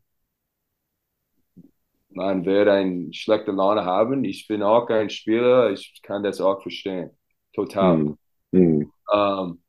[2.15, 4.25] man wird eine schlechte Laune haben.
[4.25, 7.11] Ich bin auch kein Spieler, ich kann das auch verstehen.
[7.55, 7.97] Total.
[7.97, 8.19] Mhm.
[8.51, 8.93] Mhm.
[9.15, 9.63] Ähm,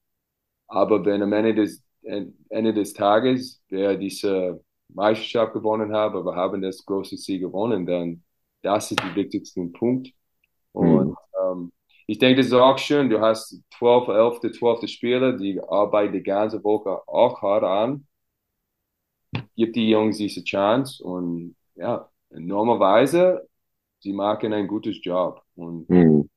[0.67, 4.61] aber wenn am Ende des, Ende des Tages wer diese
[4.93, 8.23] Meisterschaft gewonnen hat, aber haben das große Sieg gewonnen, dann
[8.61, 10.09] das ist der wichtigste Punkt.
[10.71, 11.15] Und mhm.
[11.41, 11.71] ähm,
[12.07, 13.09] ich denke, das ist auch schön.
[13.09, 18.07] Du hast 12, 11, 12 Spieler, die arbeiten die ganze Woche auch hart an.
[19.55, 23.47] Gibt die Jungs diese Chance und ja, normalerweise,
[23.99, 25.41] sie machen ein gutes Job.
[25.55, 26.29] Und mhm.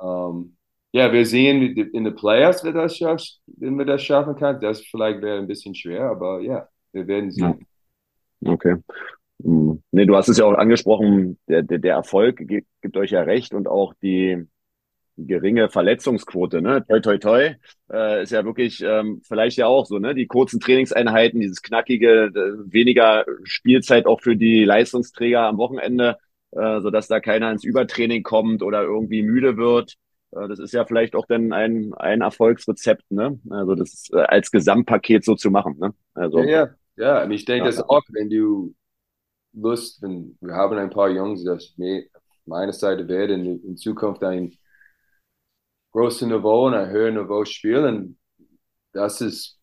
[0.00, 0.56] ähm,
[0.92, 4.60] ja, wir sehen in den Playoffs, wer das schafft, wenn wir das schaffen kann.
[4.60, 7.66] Das vielleicht wäre ein bisschen schwer, aber ja, wir werden sehen.
[8.44, 8.76] Okay.
[9.42, 9.82] Hm.
[9.90, 13.22] Nee, du hast es ja auch angesprochen, der, der, der Erfolg gibt, gibt euch ja
[13.22, 14.46] recht und auch die
[15.16, 16.84] geringe Verletzungsquote, ne?
[16.86, 17.54] Toi, toi, toi,
[17.92, 20.14] äh, ist ja wirklich ähm, vielleicht ja auch so, ne?
[20.14, 22.30] Die kurzen Trainingseinheiten, dieses knackige,
[22.66, 26.16] weniger Spielzeit auch für die Leistungsträger am Wochenende,
[26.52, 29.96] äh, sodass da keiner ins Übertraining kommt oder irgendwie müde wird.
[30.32, 33.38] Äh, das ist ja vielleicht auch dann ein, ein Erfolgsrezept, ne?
[33.50, 35.92] Also das äh, als Gesamtpaket so zu machen, ne?
[36.14, 36.68] Also, ja, ja,
[37.00, 37.24] ja.
[37.24, 37.70] Und ich denke, ja.
[37.70, 38.74] das auch, wenn du
[39.52, 41.74] Lust, wenn wir haben ein paar Jungs, das
[42.46, 44.56] meine Seite werden in, in Zukunft ein
[45.92, 48.18] großes Niveau und ein höheres Niveau spielen.
[48.92, 49.58] Das ist,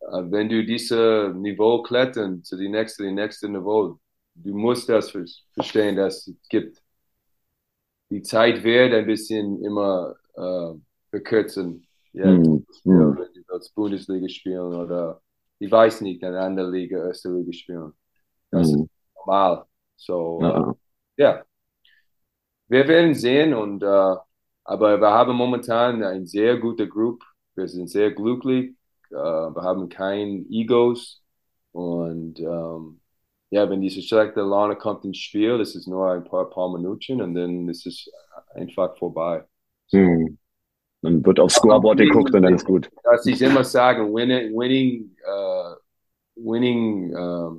[0.00, 3.98] äh, wenn du dieses Niveau klettern zu die nächste, die nächste Niveau,
[4.34, 5.10] du musst das
[5.54, 6.82] verstehen, dass es gibt
[8.10, 10.74] die Zeit wird ein bisschen immer äh,
[11.10, 11.86] verkürzen.
[12.12, 13.18] Ja, mm, mm.
[13.18, 15.22] Wenn die als Bundesliga spielen oder
[15.60, 17.92] ich weiß nicht, in einer anderen Liga, Liga spielen.
[18.50, 18.82] Das mm.
[18.82, 19.66] ist normal.
[19.96, 20.70] So, ja.
[20.70, 20.74] Äh,
[21.22, 21.44] ja.
[22.68, 24.16] Wir werden sehen und äh,
[24.64, 27.24] aber wir haben momentan eine sehr gute Gruppe.
[27.54, 28.74] Wir sind sehr glücklich.
[29.10, 31.22] Äh, wir haben keine Egos
[31.72, 33.00] und ähm,
[33.50, 37.20] ja, wenn diese schlechte Laune kommt ins Spiel, das ist nur ein paar, paar Minuten
[37.20, 38.08] und dann ist es
[38.54, 39.44] einfach vorbei.
[39.88, 39.98] So.
[39.98, 40.38] Hm.
[41.02, 42.90] Dann wird aufs Scoreboard geguckt und dann ist gut.
[43.04, 45.49] Was ich immer sage, winning, winning, uh,
[46.42, 47.50] winning uh,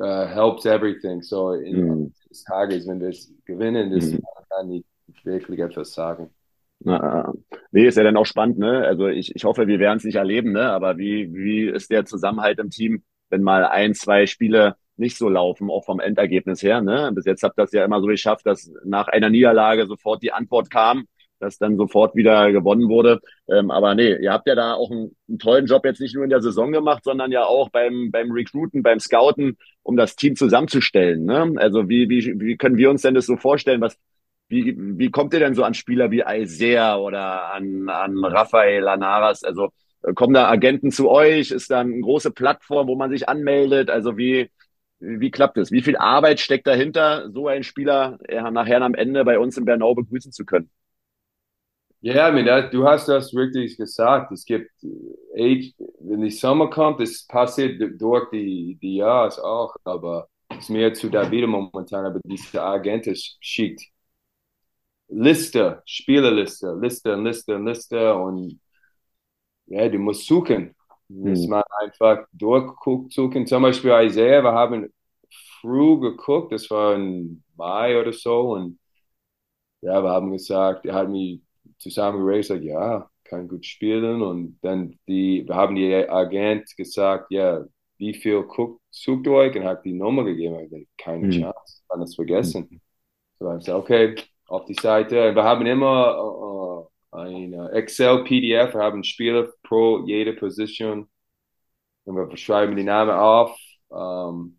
[0.00, 1.22] uh, helps everything.
[1.22, 2.12] So in mm.
[2.28, 4.18] des Tages, wenn wir es gewinnen, das mm.
[4.50, 4.84] kann ich
[5.24, 6.30] wirklich etwas sagen.
[6.80, 7.32] Na,
[7.72, 8.84] nee, ist ja dann auch spannend, ne?
[8.86, 10.70] Also ich, ich hoffe, wir werden es nicht erleben, ne?
[10.70, 15.28] Aber wie, wie ist der Zusammenhalt im Team, wenn mal ein, zwei Spiele nicht so
[15.28, 17.10] laufen, auch vom Endergebnis her, ne?
[17.12, 20.32] Bis jetzt habt ihr das ja immer so geschafft, dass nach einer Niederlage sofort die
[20.32, 21.06] Antwort kam,
[21.40, 23.20] dass dann sofort wieder gewonnen wurde.
[23.48, 26.24] Ähm, aber nee, ihr habt ja da auch einen, einen, tollen Job jetzt nicht nur
[26.24, 30.36] in der Saison gemacht, sondern ja auch beim, beim Recruiten, beim Scouten, um das Team
[30.36, 31.24] zusammenzustellen.
[31.24, 31.54] Ne?
[31.56, 33.80] Also wie, wie, wie können wir uns denn das so vorstellen?
[33.80, 33.96] Was,
[34.48, 39.44] wie, wie kommt ihr denn so an Spieler wie Isaiah oder an, an Rafael Lanaras?
[39.44, 39.70] Also
[40.02, 41.50] äh, kommen da Agenten zu euch?
[41.50, 43.90] Ist da eine große Plattform, wo man sich anmeldet?
[43.90, 44.50] Also wie,
[45.00, 45.70] wie klappt es?
[45.70, 49.94] Wie viel Arbeit steckt dahinter, so einen Spieler nachher am Ende bei uns in Bernau
[49.94, 50.70] begrüßen zu können?
[52.00, 54.30] Ja, mean, du hast das wirklich gesagt.
[54.30, 54.70] Es gibt,
[55.34, 60.70] Age, wenn die Sommer kommt, das passiert durch die, die Jahre auch, aber es ist
[60.70, 63.08] mehr zu David momentan, aber diese Agent
[63.40, 63.82] schickt
[65.08, 68.60] Liste, Spielerliste, Liste, Liste, Liste und
[69.66, 70.74] ja, du musst suchen.
[71.08, 71.50] Muss hm.
[71.50, 73.46] man einfach durchgucken, suchen.
[73.46, 74.92] Zum Beispiel Isaiah, wir haben
[75.60, 78.78] früh geguckt, das war im Mai oder so und
[79.80, 81.40] ja, wir haben gesagt, er hat mich
[81.78, 87.64] zusammen geraced, ja, kann gut spielen und dann die, wir haben die Agent gesagt, ja,
[87.98, 91.42] wie viel guckt, sucht euch und hat die Nummer gegeben, ich dachte, keine hm.
[91.42, 92.68] Chance, kann das vergessen.
[92.70, 92.80] Hm.
[93.38, 94.14] So haben gesagt, okay,
[94.48, 95.34] auf die Seite.
[95.34, 101.08] Wir haben immer äh, ein Excel-PDF, wir haben Spieler pro jede Position
[102.04, 103.56] und wir schreiben die Namen auf,
[103.92, 104.58] ähm,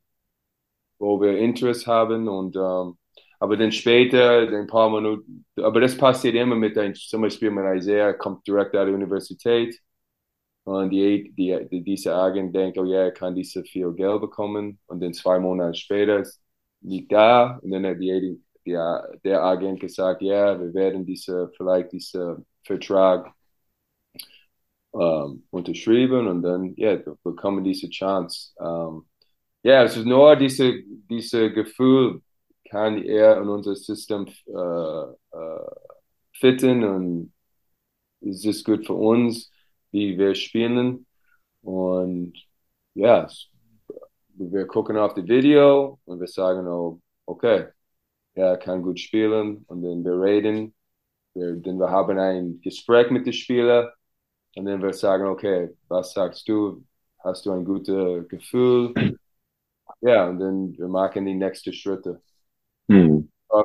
[0.99, 2.98] wo wir Interesse haben und ähm,
[3.39, 7.65] aber dann später, ein paar Minuten, aber das passiert immer mit ein, zum Beispiel mit
[7.78, 9.80] Isaiah, kommt direkt aus der Universität
[10.65, 14.80] und die, die, die, diese Agent denkt, oh ja, er kann diese viel Geld bekommen
[14.88, 16.23] und dann zwei Monate später
[16.82, 21.91] liegt da und dann hat die der, der Agent gesagt, ja, wir werden diese, vielleicht
[21.93, 23.34] diesen Vertrag
[24.93, 28.54] ähm, unterschrieben und dann, ja, bekommen diese Chance.
[28.60, 29.06] Ähm,
[29.63, 32.21] ja, es ist nur diese, diese Gefühl,
[32.69, 34.51] kann er in unser System äh,
[35.38, 35.71] äh,
[36.34, 37.34] fitten und
[38.21, 39.51] es ist gut für uns,
[39.91, 41.05] wie wir spielen.
[41.62, 42.34] Und
[42.95, 43.27] ja,
[44.36, 47.67] wir gucken auf das Video und wir sagen, oh, okay,
[48.36, 50.75] er kann gut spielen und dann wir reden,
[51.34, 53.89] wir, dann wir haben ein Gespräch mit den Spielern
[54.55, 56.86] und dann wir sagen, okay, was sagst du?
[57.19, 58.93] Hast du ein gutes Gefühl?
[60.01, 62.21] Ja, und dann wir machen die nächsten Schritte.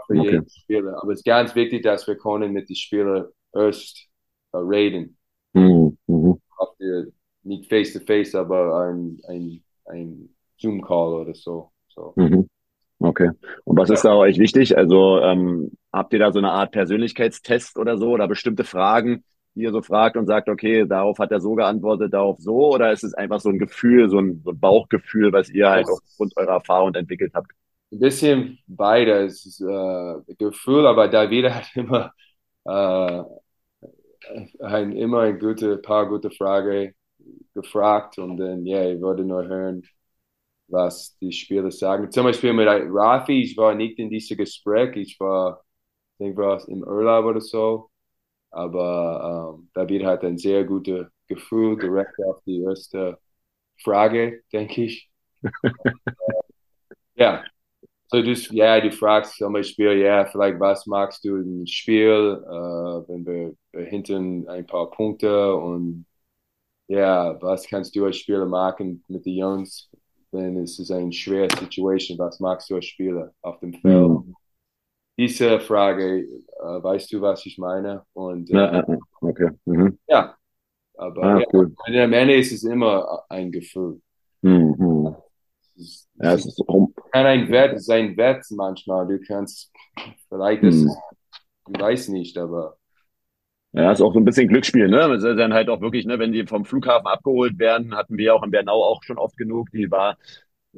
[0.08, 0.16] Hm.
[0.16, 0.30] Für okay.
[0.30, 1.02] jeden Spieler.
[1.02, 4.08] Aber es ist ganz wichtig, dass wir können mit den Spielern erst
[4.54, 5.16] uh, reden.
[5.54, 5.96] Hm.
[6.06, 6.40] Mhm.
[6.80, 10.28] Die, nicht face to face, aber ein, ein, ein
[10.58, 11.70] Zoom-Call oder so.
[11.88, 12.12] so.
[12.16, 12.48] Mhm.
[12.98, 13.30] Okay.
[13.64, 14.76] Und was ist da euch wichtig?
[14.78, 19.62] Also ähm, habt ihr da so eine Art Persönlichkeitstest oder so oder bestimmte Fragen, die
[19.62, 22.72] ihr so fragt und sagt, okay, darauf hat er so geantwortet, darauf so?
[22.72, 25.86] Oder ist es einfach so ein Gefühl, so ein, so ein Bauchgefühl, was ihr halt
[25.88, 27.52] aufgrund eurer Erfahrung entwickelt habt?
[27.94, 29.60] Ein bisschen beides.
[29.60, 32.12] Äh, Gefühl, aber David hat immer,
[32.64, 33.22] äh,
[34.60, 36.94] ein, immer ein gute, paar gute Fragen
[37.54, 39.82] gefragt und dann, ja, ich würde nur hören,
[40.68, 42.10] was die Spieler sagen.
[42.12, 45.64] Zum Beispiel mit Rafi, ich war nicht in diesem Gespräch, ich war,
[46.14, 47.90] ich denke, war im Urlaub oder so.
[48.50, 53.18] Aber ähm, David hat ein sehr gutes Gefühl direkt auf die erste
[53.82, 55.10] Frage, denke ich.
[57.14, 57.44] ja,
[58.14, 63.08] so du, ja, du fragst zum Beispiel, ja, vielleicht was magst du im Spiel, äh,
[63.08, 66.06] wenn wir, wir hinten ein paar Punkte und
[66.86, 69.90] ja, was kannst du als Spieler machen mit den Jungs?
[70.32, 72.18] ist es eine schwere Situation.
[72.18, 74.08] Was magst du als Spieler auf dem Feld?
[74.08, 74.34] Mhm.
[75.16, 78.04] Diese Frage, äh, weißt du, was ich meine?
[78.14, 78.84] Und äh, ja,
[79.20, 79.50] okay.
[79.64, 79.96] Mhm.
[80.08, 80.36] ja,
[80.96, 81.72] aber ah, ja, cool.
[81.86, 84.00] am Ende ist es immer ein Gefühl.
[84.42, 85.14] Mhm.
[85.76, 86.60] Es ja, es ist
[87.14, 89.06] kann ein Wert, es ist ein Wert manchmal.
[89.06, 89.72] Du kannst
[90.28, 90.90] vielleicht, das, mhm.
[91.72, 92.76] ich weiß nicht, aber
[93.72, 95.08] ja, ist auch so ein bisschen Glücksspiel, ne?
[95.08, 98.34] Das ist dann halt auch wirklich, ne, wenn die vom Flughafen abgeholt werden, hatten wir
[98.34, 99.68] auch in Bernau auch schon oft genug.
[99.72, 100.16] Die war,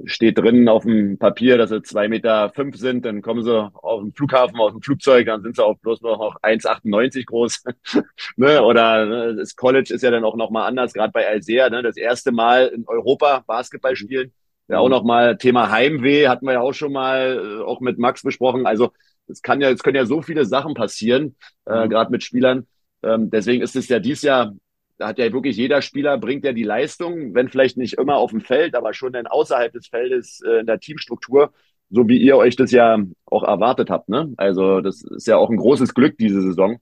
[0.04, 4.00] steht drin auf dem Papier, dass sie zwei Meter fünf sind, dann kommen sie auf
[4.00, 7.64] dem Flughafen, aus dem Flugzeug, dann sind sie auch bloß noch 1,98 groß.
[8.36, 8.62] ne?
[8.62, 11.82] Oder ne, das College ist ja dann auch nochmal anders, gerade bei Alsea, ne?
[11.82, 14.32] das erste Mal in Europa Basketball mhm.
[14.68, 18.22] Ja, auch nochmal Thema Heimweh hatten wir ja auch schon mal äh, auch mit Max
[18.22, 18.66] besprochen.
[18.66, 18.92] Also
[19.28, 21.36] es kann ja, es können ja so viele Sachen passieren,
[21.66, 21.90] äh, mhm.
[21.90, 22.66] gerade mit Spielern.
[23.02, 24.52] Ähm, deswegen ist es ja dies Jahr
[24.98, 28.30] da hat ja wirklich jeder Spieler bringt ja die Leistung, wenn vielleicht nicht immer auf
[28.30, 31.52] dem Feld, aber schon dann außerhalb des Feldes äh, in der Teamstruktur,
[31.90, 34.08] so wie ihr euch das ja auch erwartet habt.
[34.08, 34.32] Ne?
[34.36, 36.78] Also das ist ja auch ein großes Glück diese Saison,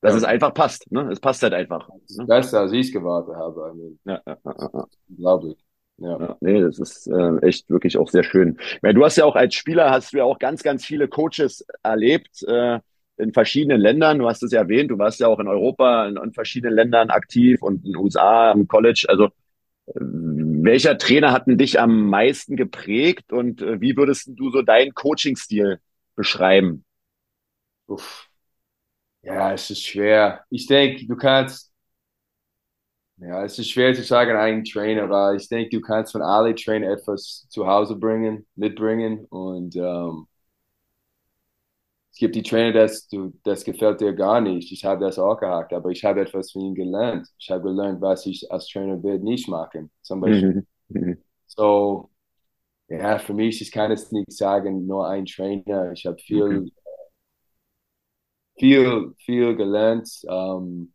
[0.00, 0.18] dass ja.
[0.18, 0.90] es einfach passt.
[0.90, 1.08] Ne?
[1.10, 1.88] Es passt halt einfach.
[1.88, 2.26] Ne?
[2.26, 3.72] Besser, als ich es gewartet habe.
[3.72, 4.86] I mean, ja, ja, ja, ja.
[5.08, 5.56] Unglaublich.
[6.02, 6.18] Ja.
[6.18, 6.36] ja.
[6.40, 8.58] nee, das ist äh, echt wirklich auch sehr schön.
[8.82, 11.64] Ja, du hast ja auch als Spieler hast du ja auch ganz, ganz viele Coaches
[11.82, 12.80] erlebt äh,
[13.18, 14.18] in verschiedenen Ländern.
[14.18, 17.10] Du hast es ja erwähnt, du warst ja auch in Europa in, in verschiedenen Ländern
[17.10, 19.06] aktiv und in den USA im College.
[19.08, 19.30] Also äh,
[19.94, 24.94] welcher Trainer hat denn dich am meisten geprägt und äh, wie würdest du so deinen
[24.94, 25.80] Coaching-Stil
[26.16, 26.84] beschreiben?
[27.86, 28.28] Uff.
[29.22, 30.44] Ja, es ist schwer.
[30.50, 31.71] Ich denke, du kannst
[33.22, 36.54] ja, es ist schwer zu sagen, ein Trainer, weil ich denke, du kannst von alle
[36.54, 40.26] Trainer etwas zu Hause bringen, mitbringen und ähm,
[42.12, 44.70] es gibt die Trainer, das, du, das gefällt dir gar nicht.
[44.70, 47.26] Ich habe das auch gehabt, aber ich habe etwas von ihnen gelernt.
[47.38, 50.66] Ich habe gelernt, was ich als Trainer werde nicht machen, zum Beispiel.
[50.88, 51.00] Mhm.
[51.00, 51.22] mhm.
[51.46, 52.10] So,
[52.88, 55.92] ja, für mich, ich kann es nicht sagen, nur ein Trainer.
[55.92, 56.72] Ich habe viel, mhm.
[58.58, 60.08] viel, viel gelernt.
[60.28, 60.92] Ähm,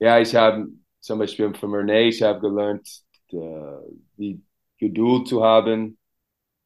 [0.00, 0.68] ja, ich habe
[1.08, 2.86] zum Beispiel von Renee, ich habe gelernt,
[3.32, 4.42] die
[4.76, 5.96] Geduld zu haben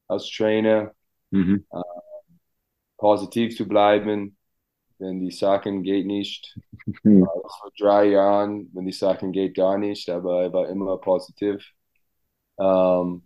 [0.09, 0.93] als Trainer,
[1.30, 1.64] mhm.
[1.70, 1.80] äh,
[2.97, 4.36] positiv zu bleiben,
[4.99, 6.59] wenn die Sachen geht nicht.
[7.05, 7.24] Mhm.
[7.24, 11.64] Vor drei Jahren, wenn die Sachen geht gar nicht, aber er war immer positiv.
[12.59, 13.22] Ähm,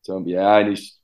[0.00, 0.98] so, ja, ich,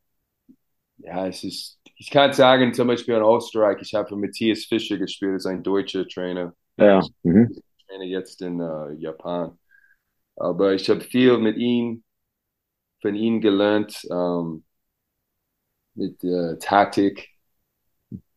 [0.97, 4.99] ja, es ist, ich kann sagen, zum Beispiel in Österreich, ich habe für Matthias Fischer
[4.99, 6.53] gespielt, ist ein deutscher Trainer.
[6.77, 7.01] Ja.
[7.23, 7.55] Mhm
[7.87, 9.59] traine jetzt in äh, Japan.
[10.37, 12.05] Aber ich habe viel mit ihm,
[13.03, 14.65] von ihm gelernt, ähm,
[15.95, 17.31] mit äh, Taktik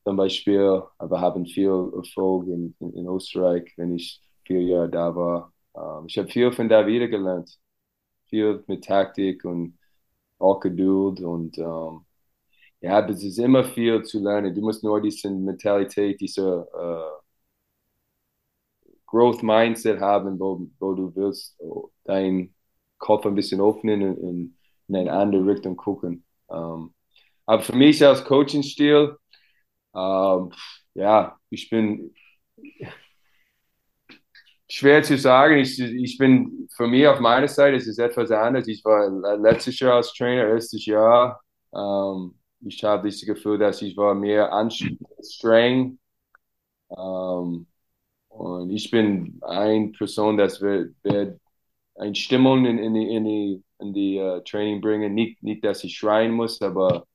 [0.06, 0.84] zum Beispiel.
[0.98, 5.54] Aber haben viel Erfolg in, in, in, Österreich, wenn ich vier Jahre da war.
[5.76, 7.58] Ähm, ich habe viel von David gelernt.
[8.30, 9.78] Viel mit Taktik und
[10.40, 12.06] auch Geduld und ähm,
[12.82, 14.54] ja, es ist immer viel zu lernen.
[14.54, 17.27] Du musst nur diese Mentalität, diese äh,
[19.08, 21.58] Growth Mindset haben, wo, wo du willst
[22.04, 22.54] deinen
[23.00, 26.24] Kopf ein bisschen öffnen und in, in eine andere Richtung gucken.
[26.48, 26.94] Um, ähm,
[27.46, 29.18] aber für mich als Coaching-Stil,
[29.94, 30.52] um, ähm,
[30.94, 32.14] ja, ich bin
[34.70, 35.58] schwer zu sagen.
[35.58, 38.68] Ich, ich bin für mich auf meiner Seite, es ist etwas anders.
[38.68, 41.42] Ich war letztes Jahr als Trainer, erstes Jahr.
[41.72, 46.00] Um, ähm, ich habe das Gefühl, dass ich war mehr anstrengend.
[46.88, 47.68] Um,
[48.38, 51.40] und ich bin eine Person, das wird, wird
[51.96, 55.16] eine Stimmung in, in die, in die, in die uh, Training bringen.
[55.16, 57.08] Nicht, nicht, dass ich schreien muss, aber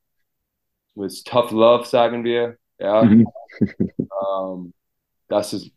[0.95, 2.57] mit Tough Love, sagen wir.
[2.77, 3.03] Ja.
[3.03, 3.25] Mhm.
[3.57, 3.67] um,
[4.65, 4.73] ähm,
[5.29, 5.71] das ist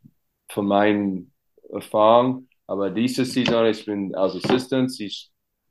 [0.48, 1.32] von meinen
[1.70, 2.48] Erfahrungen.
[2.66, 5.30] Aber diese Saison, ich bin als Assistant, ich,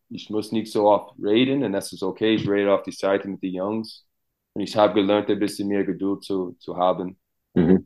[0.09, 2.35] ich muss nicht so oft reden und das ist okay.
[2.35, 4.05] Ich rede auf die Seite mit den Jungs.
[4.53, 7.17] Und ich habe gelernt, ein bisschen mehr Geduld zu, zu haben.
[7.55, 7.85] Mhm.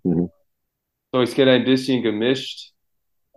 [1.12, 2.74] So, es geht ein bisschen gemischt.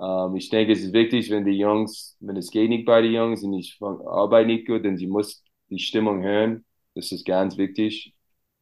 [0.00, 3.12] Ähm, ich denke, es ist wichtig, wenn die Jungs, wenn es geht nicht bei den
[3.12, 6.64] Jungs und ich arbeite nicht gut, dann sie muss die Stimmung hören.
[6.94, 8.14] Das ist ganz wichtig.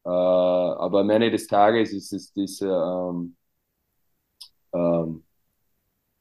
[0.05, 3.35] Äh, aber am Ende des Tages ist es diese, ähm,
[4.73, 5.23] ähm,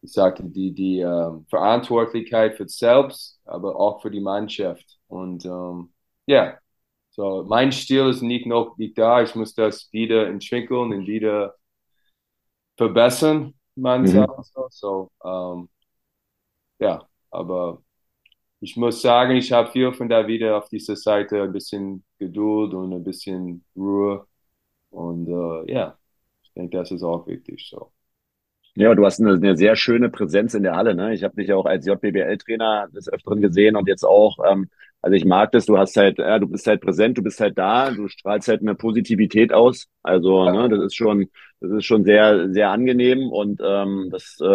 [0.03, 4.99] ich sagte, die, die ähm, Verantwortlichkeit für selbst, aber auch für die Mannschaft.
[5.09, 5.87] Und ja,
[6.29, 6.59] yeah.
[7.11, 9.23] so mein Stil ist nicht noch nicht da.
[9.23, 11.57] Ich muss das wieder entwickeln und wieder
[12.81, 14.27] verbessern, man mhm.
[14.43, 14.69] so.
[14.71, 15.69] so ähm,
[16.79, 17.83] ja, aber
[18.61, 22.75] ich muss sagen, ich habe viel von da wieder auf dieser Seite ein bisschen Geduld
[22.75, 24.27] und ein bisschen Ruhe.
[24.91, 25.99] Und äh, ja,
[26.43, 27.69] ich denke, das ist auch wichtig.
[27.71, 27.93] So.
[28.75, 30.95] Ja, du hast eine, eine sehr schöne Präsenz in der Halle.
[30.95, 31.13] Ne?
[31.15, 34.39] Ich habe dich ja auch als JBL-Trainer des Öfteren gesehen und jetzt auch.
[34.49, 34.69] Ähm,
[35.03, 35.67] also ich mag das.
[35.67, 38.61] Du hast halt, ja, du bist halt präsent, du bist halt da, du strahlst halt
[38.61, 39.87] eine Positivität aus.
[40.03, 40.53] Also ja.
[40.53, 41.29] ne, das ist schon,
[41.61, 44.47] das ist schon sehr, sehr angenehm und ähm, das, äh,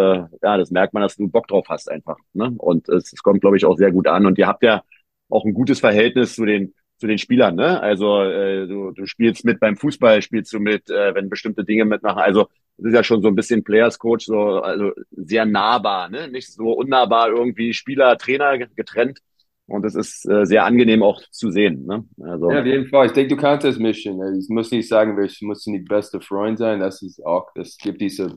[0.42, 2.16] ja, das merkt man, dass du Bock drauf hast einfach.
[2.32, 2.54] Ne?
[2.58, 4.26] Und es, es kommt, glaube ich, auch sehr gut an.
[4.26, 4.82] Und ihr habt ja
[5.28, 7.78] auch ein gutes Verhältnis zu den zu den Spielern, ne?
[7.82, 11.84] Also äh, du, du spielst mit beim Fußball, spielst du mit, äh, wenn bestimmte Dinge
[11.84, 12.20] mitmachen.
[12.20, 12.48] Also
[12.78, 16.28] das ist ja schon so ein bisschen Players Coach, so also sehr nahbar, ne?
[16.28, 19.20] Nicht so unnahbar irgendwie Spieler, Trainer getrennt.
[19.68, 21.86] Und das ist äh, sehr angenehm auch zu sehen.
[21.86, 22.04] Ne?
[22.22, 23.06] Also, ja, auf jeden Fall.
[23.06, 24.20] Ich denke, du kannst das mischen.
[24.38, 26.78] Ich muss nicht sagen, wir müssen die beste Freund sein.
[26.78, 28.36] Das ist auch, es gibt diese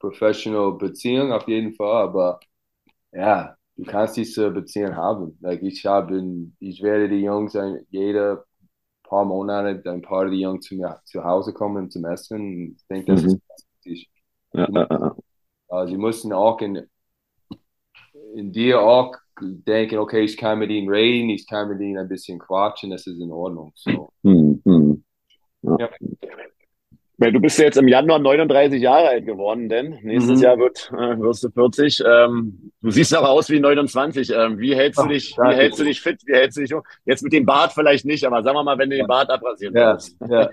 [0.00, 2.02] professional Beziehung auf jeden Fall.
[2.08, 2.40] Aber
[3.12, 5.38] ja, du kannst diese Beziehung haben.
[5.40, 6.20] Like ich habe,
[6.58, 8.44] ich werde die Jungs ein, jede
[9.04, 12.74] paar Monate ein paar der Jungs zu mir zu Hause kommen zum Essen.
[12.76, 13.40] Ich denke, das mhm.
[13.84, 14.06] ist.
[14.52, 15.16] Ja, ja, ja.
[15.70, 16.86] Uh, sie müssen auch in,
[18.34, 22.08] in dir auch denken, okay, ich kann mit ihnen reden, ich kann mit ihnen ein
[22.08, 23.72] bisschen quatschen, das ist in Ordnung.
[23.74, 24.10] So.
[24.22, 25.04] Hm, hm.
[25.62, 25.90] Ja.
[27.24, 27.30] Ja.
[27.30, 30.44] Du bist ja jetzt im Januar 39 Jahre alt geworden, denn nächstes mhm.
[30.44, 32.02] Jahr wird, äh, wirst du 40.
[32.06, 34.30] Ähm, du siehst aber aus wie 29.
[34.30, 36.20] Ähm, wie hältst du dich, wie hältst du dich fit?
[36.26, 38.90] Wie hältst du dich Jetzt mit dem Bart vielleicht nicht, aber sagen wir mal, wenn
[38.90, 39.92] du den Bart abrasieren ja.
[39.92, 40.16] willst.
[40.28, 40.50] Ja.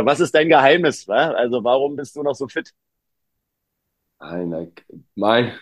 [0.00, 1.06] äh, was ist dein Geheimnis?
[1.08, 1.30] Wa?
[1.30, 2.72] Also warum bist du noch so fit?
[4.20, 4.72] Nein,
[5.14, 5.52] mein,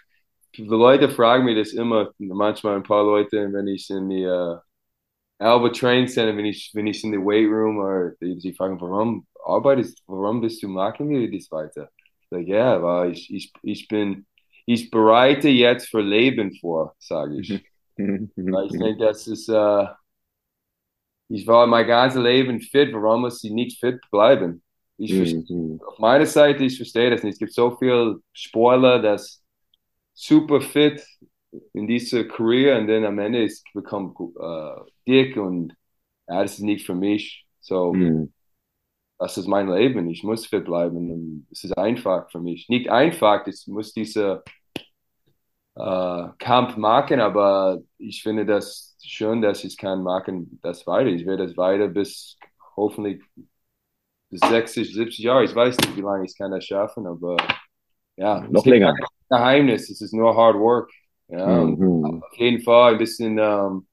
[0.57, 4.57] die Leute fragen mich das immer, manchmal ein paar Leute, wenn ich in die uh,
[5.39, 8.81] Alba Train Center, wenn ich, wenn ich in die Weight Room oder die, die fragen,
[8.81, 11.91] warum arbeitest, warum bist du machen wir das weiter?
[12.31, 14.27] Sage, ja, weil ich, ich, ich bin,
[14.67, 17.65] ich bereite jetzt für Leben vor, sage ich.
[17.97, 19.87] weil ich denke, das ist, uh,
[21.29, 24.63] ich war mein ganzes Leben fit, warum muss ich nicht fit bleiben?
[24.99, 25.81] Ich, mhm.
[25.87, 27.35] Auf meiner Seite, ich verstehe das nicht.
[27.35, 29.45] Es gibt so viele Spoiler, dass
[30.15, 31.07] super fit
[31.75, 35.75] in dieser Karriere und dann am Ende ist bekommen uh, dick und
[36.29, 37.47] ja, das ist nicht für mich.
[37.61, 38.33] So, mhm.
[39.19, 40.09] Das ist mein Leben.
[40.11, 42.69] Ich muss fit bleiben und es ist einfach für mich.
[42.69, 44.43] Nicht einfach, ich muss diese
[45.79, 51.09] uh, Kampf machen, aber ich finde das schön, dass ich kann machen das weiter.
[51.09, 52.39] Ich werde das weiter bis
[52.77, 53.23] hoffentlich
[54.29, 55.45] bis 60, 70 Jahre.
[55.45, 57.37] Ich weiß nicht, wie lange ich kann das schaffen, aber
[58.17, 58.95] ja, noch länger.
[59.29, 60.91] Geheimnis, es ist nur Hard Work.
[61.29, 62.23] Ja, mhm.
[62.23, 63.87] auf jeden Fall ein bisschen ähm,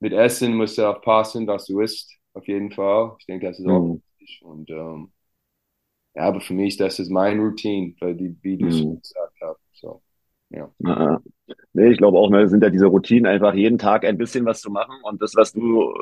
[0.00, 2.14] mit Essen musst du aufpassen, was du isst.
[2.34, 3.16] Auf jeden Fall.
[3.18, 4.02] Ich denke, das ist auch mhm.
[4.26, 4.42] Wichtig.
[4.42, 5.12] Und ähm,
[6.14, 9.00] ja, aber für mich, das ist mein Routine, wie, wie du es mhm.
[9.00, 9.60] gesagt hast.
[9.72, 10.02] So,
[10.50, 10.70] ja.
[10.78, 11.20] ja.
[11.72, 14.60] Nee, ich glaube auch, ne, sind ja diese Routinen einfach jeden Tag ein bisschen was
[14.60, 14.96] zu machen.
[15.02, 15.92] Und das, was du,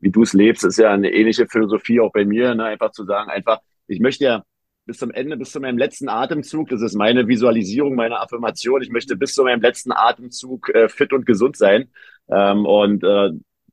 [0.00, 2.64] wie du es lebst, ist ja eine ähnliche Philosophie auch bei mir, ne?
[2.64, 4.44] einfach zu sagen, einfach, ich möchte ja
[4.86, 6.70] bis zum Ende, bis zu meinem letzten Atemzug.
[6.70, 8.82] Das ist meine Visualisierung, meine Affirmation.
[8.82, 11.90] Ich möchte bis zu meinem letzten Atemzug äh, fit und gesund sein
[12.28, 13.30] ähm, und äh,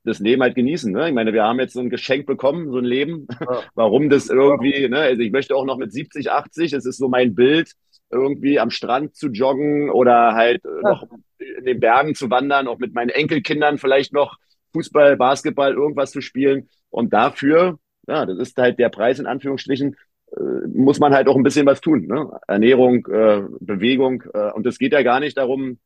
[0.07, 0.91] das Leben halt genießen.
[0.91, 1.09] Ne?
[1.09, 3.27] Ich meine, wir haben jetzt so ein Geschenk bekommen, so ein Leben.
[3.39, 3.61] Ja.
[3.75, 4.99] Warum das irgendwie, ne?
[4.99, 7.73] also ich möchte auch noch mit 70, 80, es ist so mein Bild,
[8.09, 10.89] irgendwie am Strand zu joggen oder halt äh, ja.
[10.89, 14.37] noch in den Bergen zu wandern, auch mit meinen Enkelkindern vielleicht noch
[14.73, 16.69] Fußball, Basketball, irgendwas zu spielen.
[16.89, 19.95] Und dafür, ja, das ist halt der Preis in Anführungsstrichen,
[20.31, 22.07] äh, muss man halt auch ein bisschen was tun.
[22.07, 22.29] Ne?
[22.47, 24.23] Ernährung, äh, Bewegung.
[24.33, 25.79] Äh, und es geht ja gar nicht darum,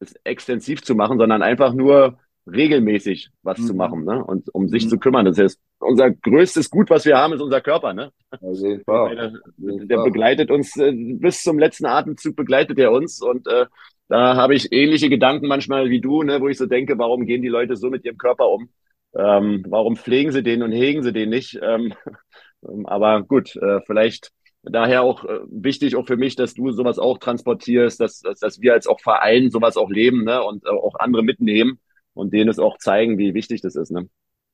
[0.00, 3.66] es extensiv zu machen, sondern einfach nur regelmäßig was mhm.
[3.66, 4.24] zu machen ne?
[4.24, 4.88] und um sich mhm.
[4.88, 5.24] zu kümmern.
[5.24, 7.92] Das heißt, unser größtes Gut, was wir haben, ist unser Körper.
[7.92, 8.10] Ne?
[8.40, 13.66] Also, der, der begleitet uns äh, bis zum letzten Atemzug begleitet er uns und äh,
[14.08, 17.42] da habe ich ähnliche Gedanken manchmal wie du, ne, wo ich so denke, warum gehen
[17.42, 18.68] die Leute so mit ihrem Körper um?
[19.16, 21.60] Ähm, warum pflegen sie den und hegen sie den nicht?
[21.62, 21.94] Ähm,
[22.68, 24.32] ähm, aber gut, äh, vielleicht
[24.62, 28.60] daher auch äh, wichtig auch für mich, dass du sowas auch transportierst, dass, dass, dass
[28.60, 30.42] wir als auch Verein sowas auch leben ne?
[30.42, 31.78] und äh, auch andere mitnehmen
[32.14, 33.90] und denen es auch zeigen, wie wichtig das ist.
[33.90, 34.08] Ne?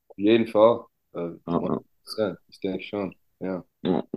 [0.09, 0.80] Auf jeden Fall.
[1.14, 3.14] Äh, ja, ich denke schon.
[3.38, 3.64] Ja.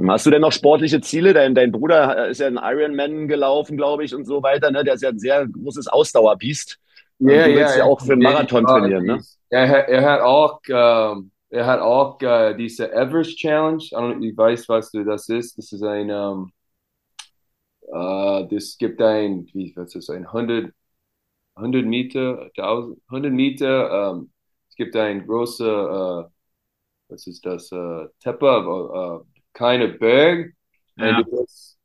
[0.08, 1.34] Hast du denn noch sportliche Ziele?
[1.34, 4.72] Dein, dein Bruder ist ja ein Ironman gelaufen, glaube ich, und so weiter.
[4.72, 4.84] Ne?
[4.84, 6.80] Der ist ja ein sehr großes Ausdauerbiest.
[7.20, 9.22] Ja, du willst ja, ja auch für einen Marathon trainieren, ne?
[9.50, 13.84] Er, er hat auch ähm, er hat auch äh, diese Everest Challenge.
[14.22, 15.58] Ich weiß, was du das ist.
[15.58, 16.52] Das ist ein, ähm,
[17.92, 20.72] äh, das gibt ein, wie was ist ein 100,
[21.60, 24.12] 100 Meter, 1000, 100 Meter.
[24.12, 24.32] Ähm,
[24.70, 26.30] es gibt ein großer, äh,
[27.10, 30.54] was ist das, äh, Teppe, äh, keine Berg.
[30.98, 31.24] Ja.
[31.24, 31.78] Das,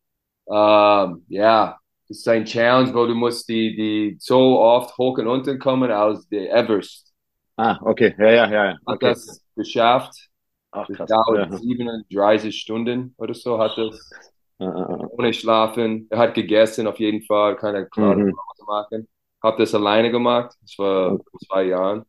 [0.48, 5.26] ähm, ja, das ist ein Challenge, wo du musst die, die so oft hoch und
[5.26, 7.12] unten kommen als der Everest.
[7.56, 8.78] Ah, okay, ja, ja, ja.
[8.84, 8.92] Okay.
[8.92, 10.28] Hat das geschafft.
[10.72, 11.08] Ach, krass.
[11.08, 11.56] dauert ja.
[11.56, 14.10] 37 Stunden oder so hat es.
[14.58, 15.08] Ah, ah, ah.
[15.10, 16.06] Ohne Schlafen.
[16.10, 18.34] Er hat gegessen auf jeden Fall, keine klare mhm.
[18.66, 19.08] machen.
[19.44, 20.56] Hab das alleine gemacht.
[20.62, 22.02] Das war vor zwei Jahren.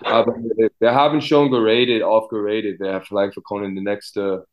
[0.00, 0.34] Aber
[0.78, 2.78] wir, haben schon geradet, aufgeradet.
[2.78, 4.46] Wir vielleicht wir können die nächste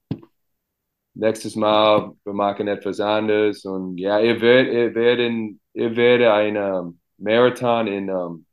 [1.14, 6.94] nächstes Mal wir machen etwas anderes und ja, ihr werdet ihr werden ihr werdet eine
[7.18, 8.46] Marathon in um,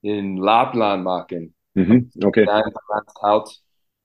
[0.00, 1.54] in Lapland machen.
[1.74, 2.46] Mhm, okay.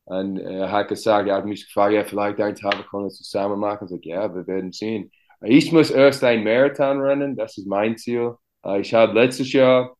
[0.06, 3.60] Und er hat gesagt, er hat mich gefragt, ja, vielleicht ein Tag können wir zusammen
[3.60, 3.86] machen.
[3.86, 5.10] Ich sage, ja, wir werden sehen.
[5.40, 8.36] Ich muss erst ein Marathon rennen, das ist mein Ziel.
[8.66, 9.96] Äh, ich habe letztes Jahr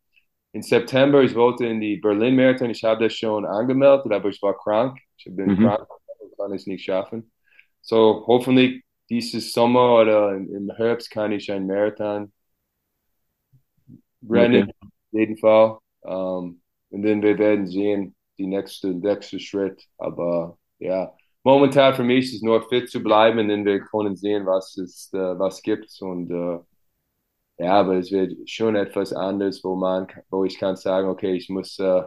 [0.52, 4.42] im September, ich wollte in die Berlin Marathon, ich habe das schon angemeldet, aber ich
[4.42, 5.00] war krank.
[5.18, 5.58] Ich bin mhm.
[5.58, 5.88] krank,
[6.38, 7.32] kann es nicht schaffen.
[7.82, 12.32] So hoffentlich dieses Sommer oder im Herbst kann ich ein Marathon
[14.30, 14.78] rennen, okay.
[14.82, 15.78] auf jeden Fall.
[16.02, 19.84] Um, und dann wir werden sehen, die nächste, nächste Schritt.
[19.98, 24.16] Aber ja, momentan für mich ist es nur fit zu bleiben, und dann wir können
[24.16, 26.60] sehen, was es äh, was gibt und äh,
[27.58, 31.50] ja, aber es wird schon etwas anders, wo man, wo ich kann sagen, okay, ich
[31.50, 32.04] muss äh,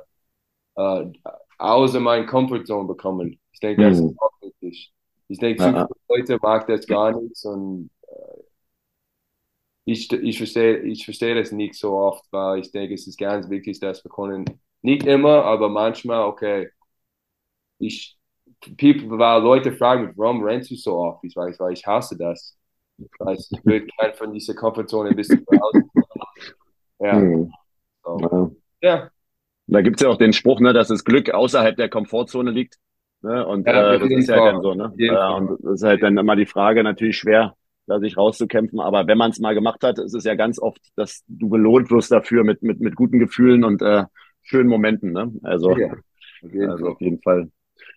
[0.76, 1.12] äh,
[1.58, 3.40] außer meinen Comfortzone bekommen.
[3.52, 4.08] Ich denke, das mhm.
[4.08, 4.92] ist auch wichtig.
[5.28, 8.42] Ich denke, viele Leute mag das gar nicht und äh,
[9.84, 13.48] ich, ich verstehe ich verstehe das nicht so oft, weil ich denke, es ist ganz
[13.50, 14.44] wichtig, dass wir können,
[14.82, 16.70] nicht immer, aber manchmal, okay,
[17.78, 18.18] ich,
[18.78, 21.24] people, weil Leute fragen mich, warum rennst du so oft?
[21.24, 22.55] Ich weiß, weil ich hasse das.
[22.98, 25.74] Ich weiß, ich will kein von dieser Komfortzone ein bisschen raus.
[26.98, 27.12] Ja.
[27.12, 27.52] Hm.
[28.02, 28.56] So.
[28.80, 29.10] ja.
[29.66, 32.76] Da gibt es ja auch den Spruch, ne, dass das Glück außerhalb der Komfortzone liegt.
[33.22, 33.44] Ne?
[33.46, 34.92] Und ja, äh, das ist ja dann so, ne?
[34.96, 37.54] Ja, und das ist halt dann immer die Frage, natürlich schwer,
[37.86, 38.78] da sich rauszukämpfen.
[38.78, 41.90] Aber wenn man es mal gemacht hat, ist es ja ganz oft, dass du belohnt
[41.90, 44.04] wirst dafür mit, mit, mit guten Gefühlen und äh,
[44.42, 45.12] schönen Momenten.
[45.12, 45.32] Ne?
[45.42, 47.50] Also, ja, auf also auf jeden Fall.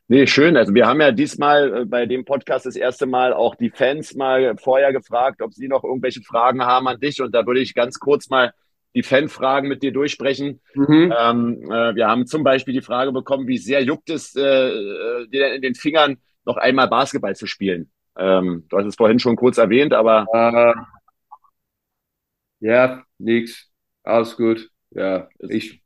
[0.07, 0.57] Nee, schön.
[0.57, 4.15] Also wir haben ja diesmal äh, bei dem Podcast das erste Mal auch die Fans
[4.15, 7.21] mal vorher gefragt, ob sie noch irgendwelche Fragen haben an dich.
[7.21, 8.53] Und da würde ich ganz kurz mal
[8.95, 10.61] die Fanfragen mit dir durchsprechen.
[10.73, 11.13] Mhm.
[11.15, 15.27] Ähm, äh, wir haben zum Beispiel die Frage bekommen, wie sehr juckt es äh, äh
[15.27, 17.91] dir in den Fingern, noch einmal Basketball zu spielen?
[18.17, 20.25] Ähm, du hast es vorhin schon kurz erwähnt, aber.
[20.33, 20.73] Uh,
[22.59, 23.69] ja, nix.
[24.03, 24.69] Alles gut.
[24.91, 25.81] Ja, ich.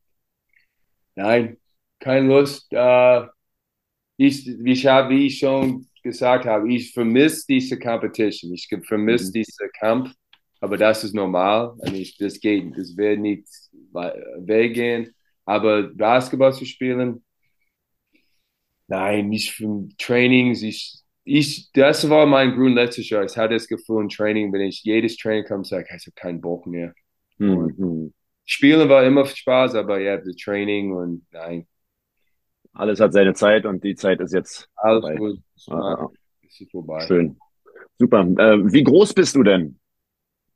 [1.16, 1.58] Nein,
[1.99, 2.72] keine Lust.
[2.74, 3.28] Uh,
[4.18, 8.53] ich, ich habe, wie ich schon gesagt habe, ich vermisse diese Competition.
[8.53, 9.34] Ich vermisse mhm.
[9.34, 10.14] diesen Kampf,
[10.59, 11.76] aber das ist normal.
[11.80, 13.47] Also das geht, das wird nicht
[13.91, 15.14] weggehen.
[15.45, 17.24] Aber Basketball zu spielen,
[18.88, 20.61] nein, nicht für Trainings.
[20.61, 23.26] Ich, ich, das war mein Grund letztes Jahr.
[23.26, 26.16] Ich hatte das Gefühl im Training, wenn ich jedes Training komme, sage ich, ich habe
[26.16, 26.93] keinen Bock mehr.
[27.38, 28.14] Mhm.
[28.45, 31.66] Spielen war immer Spaß, aber ja, das Training und nein,
[32.74, 35.18] alles hat seine Zeit und die Zeit ist jetzt Alles vorbei.
[35.18, 35.40] Gut.
[35.70, 36.08] Ah,
[36.42, 37.00] ist vorbei.
[37.08, 37.38] Schön.
[38.00, 38.22] Super.
[38.22, 39.80] Äh, wie groß bist du denn?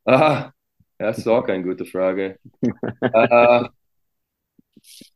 [0.06, 0.52] Ah,
[0.98, 2.40] das ist auch eine gute Frage.
[3.02, 3.64] äh,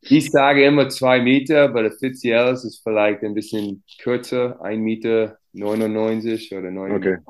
[0.00, 5.38] ich sage immer zwei Meter, aber offiziell ist es vielleicht ein bisschen kürzer, 1 Meter
[5.52, 7.20] 99 oder 99,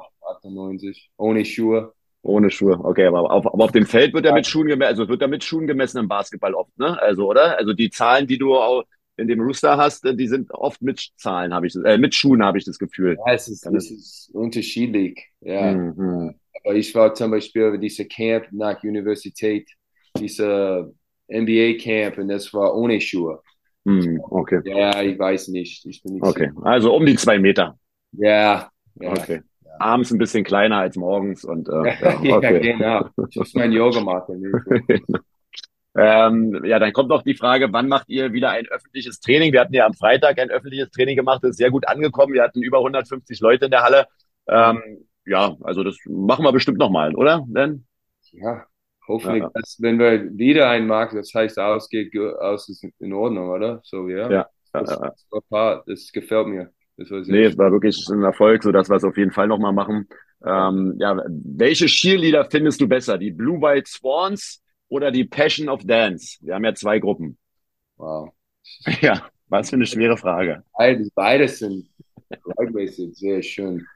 [0.40, 1.10] okay.
[1.16, 1.92] ohne Schuhe.
[2.22, 5.08] Ohne Schuhe, okay, aber auf, aber auf dem Feld wird er mit Schuhen gemessen, also
[5.08, 7.00] wird er mit Schuhen gemessen im Basketball oft, ne?
[7.00, 7.58] Also, oder?
[7.58, 8.84] Also die Zahlen, die du auch
[9.16, 12.58] in dem Rooster hast, die sind oft mit Zahlen, habe ich äh, mit Schuhen habe
[12.58, 13.16] ich das Gefühl.
[13.26, 15.22] Ja, es ist, es ist unterschiedlich.
[15.40, 15.72] Ja.
[15.72, 16.34] Mhm.
[16.64, 19.68] Aber ich war zum Beispiel diese Camp nach Universität,
[20.18, 20.92] diese
[21.28, 23.40] NBA Camp und das war ohne Schuhe.
[23.84, 24.60] Mhm, okay.
[24.64, 25.84] Ja, ich weiß nicht.
[25.86, 26.62] Ich bin nicht okay, so.
[26.62, 27.78] also um die zwei Meter.
[28.12, 28.70] Ja.
[28.94, 29.10] ja.
[29.10, 29.42] Okay.
[29.78, 31.72] Abends ein bisschen kleiner als morgens und äh,
[32.22, 32.66] ja, okay.
[32.66, 33.08] ja, genau.
[33.28, 34.52] Ich muss mein Yoga machen.
[35.94, 39.52] Ähm, ja, dann kommt noch die Frage, wann macht ihr wieder ein öffentliches Training?
[39.52, 42.32] Wir hatten ja am Freitag ein öffentliches Training gemacht, das ist sehr gut angekommen.
[42.32, 44.06] Wir hatten über 150 Leute in der Halle.
[44.48, 47.44] Ähm, ja, also das machen wir bestimmt nochmal, oder?
[47.46, 47.84] Denn?
[48.32, 48.64] Ja,
[49.06, 49.50] hoffentlich, ja.
[49.52, 53.80] Dass, wenn wir wieder einen Markt, das heißt, ausgeht, aus ist in Ordnung, oder?
[53.84, 54.30] So, ja.
[54.30, 54.46] Ja.
[54.72, 56.70] Das, das, das, das gefällt mir.
[56.96, 59.48] Das war nee, es war wirklich ein Erfolg, so dass wir es auf jeden Fall
[59.48, 60.08] nochmal machen.
[60.44, 63.18] Ähm, ja, welche Cheerleader findest du besser?
[63.18, 64.61] Die Blue White Swans
[64.92, 66.36] oder die Passion of Dance?
[66.42, 67.38] Wir haben ja zwei Gruppen.
[67.96, 68.30] Wow.
[69.00, 70.62] Ja, was für eine schwere Frage.
[70.76, 71.88] Beides, beides sind
[72.28, 73.86] gleichmäßig sehr schön.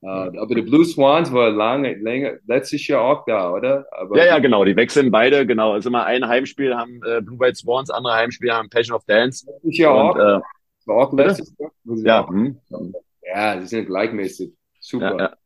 [0.00, 3.86] Uh, aber die Blue Swans war lange, länger, letztes Jahr auch da, oder?
[3.92, 4.64] Aber ja, ja, genau.
[4.64, 5.74] Die wechseln beide, genau.
[5.74, 9.04] Es ist immer ein Heimspiel, haben äh, Blue White Swans, andere Heimspiel haben Passion of
[9.04, 9.46] Dance.
[9.46, 10.16] Letztes Jahr auch.
[10.16, 11.70] Äh, auch letztes Jahr.
[11.84, 12.58] Ja, hm.
[13.22, 14.52] ja, die sind gleichmäßig.
[14.80, 15.16] Super.
[15.16, 15.36] Ja, ja.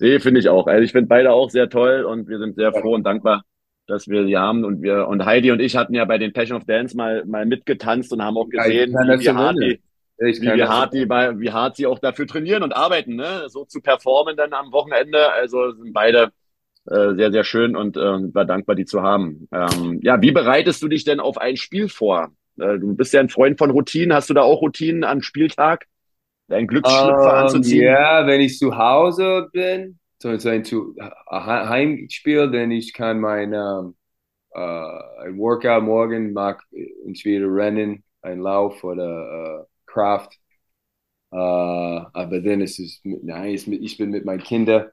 [0.00, 0.66] Nee, finde ich auch.
[0.66, 3.44] Also ich finde beide auch sehr toll und wir sind sehr froh und dankbar,
[3.88, 6.58] dass wir die haben und wir und Heidi und ich hatten ja bei den Passion
[6.58, 9.80] of Dance mal mal mitgetanzt und haben auch gesehen, wie, wie hart die,
[10.18, 13.64] wie, wie hart die bei, wie hart sie auch dafür trainieren und arbeiten, ne, so
[13.64, 15.32] zu performen dann am Wochenende.
[15.32, 16.30] Also sind beide
[16.86, 19.48] äh, sehr sehr schön und äh, war dankbar, die zu haben.
[19.52, 22.28] Ähm, ja, wie bereitest du dich denn auf ein Spiel vor?
[22.60, 24.12] Äh, du bist ja ein Freund von Routinen.
[24.12, 25.86] Hast du da auch Routinen am Spieltag?
[26.48, 27.84] Deinen Glücksschlüpfer um, anzuziehen?
[27.84, 30.94] Ja, wenn ich zu Hause bin, so ein zu
[31.30, 33.96] Heimspiel, denn ich kann mein um,
[34.54, 36.62] uh, ein Workout morgen mag
[37.06, 40.34] entweder Rennen, ein Lauf oder uh, Kraft.
[41.30, 44.90] Uh, aber dann ist es nein, ich bin mit meinen Kindern.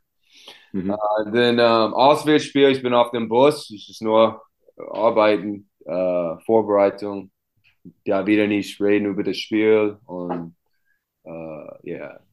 [0.73, 0.91] Mhm.
[0.91, 4.41] Uh, dann um, Auswärtsspiel, ich bin auf dem Bus, es ist nur
[4.77, 7.31] Arbeiten, uh, Vorbereitung,
[8.05, 10.55] da wieder nicht reden über das Spiel und
[11.23, 11.31] uh,
[11.83, 12.24] ja, yeah.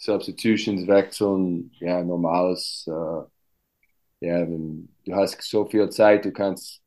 [0.00, 6.82] Substitutions wechseln, ja, normales, äh, ja, wenn du hast so viel Zeit, du kannst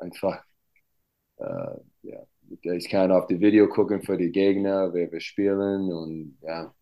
[0.00, 0.42] einfach,
[1.36, 2.22] äh, ja,
[2.62, 6.72] ich kann auf die Video gucken für die Gegner, wer wir spielen und ja,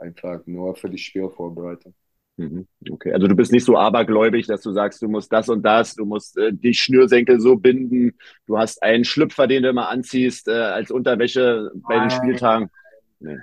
[0.00, 1.92] einfach nur für die Spielvorbereitung.
[2.36, 2.68] Mhm.
[2.88, 5.94] Okay, also du bist nicht so abergläubig, dass du sagst, du musst das und das,
[5.94, 8.16] du musst äh, die Schnürsenkel so binden,
[8.46, 12.70] du hast einen Schlüpfer, den du immer anziehst äh, als Unterwäsche bei den Spieltagen.
[13.18, 13.38] Nee.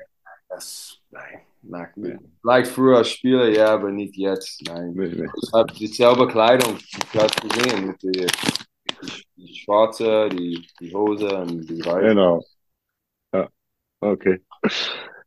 [0.47, 2.18] Das, nein, nee.
[2.41, 4.61] Vielleicht früher als Spieler, ja, aber nicht jetzt.
[4.68, 4.93] Nein.
[4.93, 5.28] Nee, nee.
[5.41, 6.78] Ich habe dieselbe Kleidung,
[7.14, 12.07] du hast gesehen, mit die, die, die schwarze, die, die Hose und die weiße.
[12.07, 12.43] Genau.
[13.34, 13.47] Ja,
[14.01, 14.41] okay.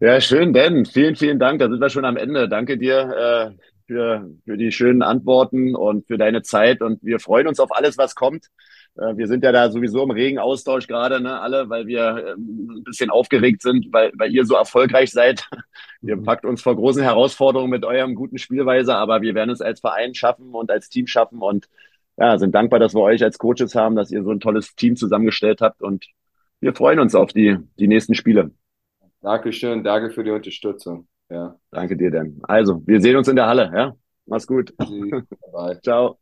[0.00, 0.84] Ja, schön, Dan.
[0.84, 1.58] Vielen, vielen Dank.
[1.58, 2.48] Da sind wir schon am Ende.
[2.48, 6.82] Danke dir äh, für, für die schönen Antworten und für deine Zeit.
[6.82, 8.48] Und wir freuen uns auf alles, was kommt.
[8.98, 12.32] Äh, wir sind ja da sowieso im regen Austausch gerade, ne, alle, weil wir äh,
[12.32, 15.48] ein bisschen aufgeregt sind, weil, weil ihr so erfolgreich seid.
[16.02, 16.24] Ihr mhm.
[16.24, 20.14] packt uns vor großen Herausforderungen mit eurem guten Spielweise, aber wir werden es als Verein
[20.14, 21.68] schaffen und als Team schaffen und
[22.18, 24.96] ja, sind dankbar, dass wir euch als Coaches haben, dass ihr so ein tolles Team
[24.96, 26.06] zusammengestellt habt und
[26.60, 28.50] wir freuen uns auf die, die nächsten Spiele.
[29.20, 31.08] Dankeschön, danke für die Unterstützung.
[31.28, 31.56] Ja.
[31.70, 32.38] Danke dir, Dan.
[32.44, 33.96] Also, wir sehen uns in der Halle, ja?
[34.26, 34.72] Mach's gut.
[35.82, 36.18] Ciao.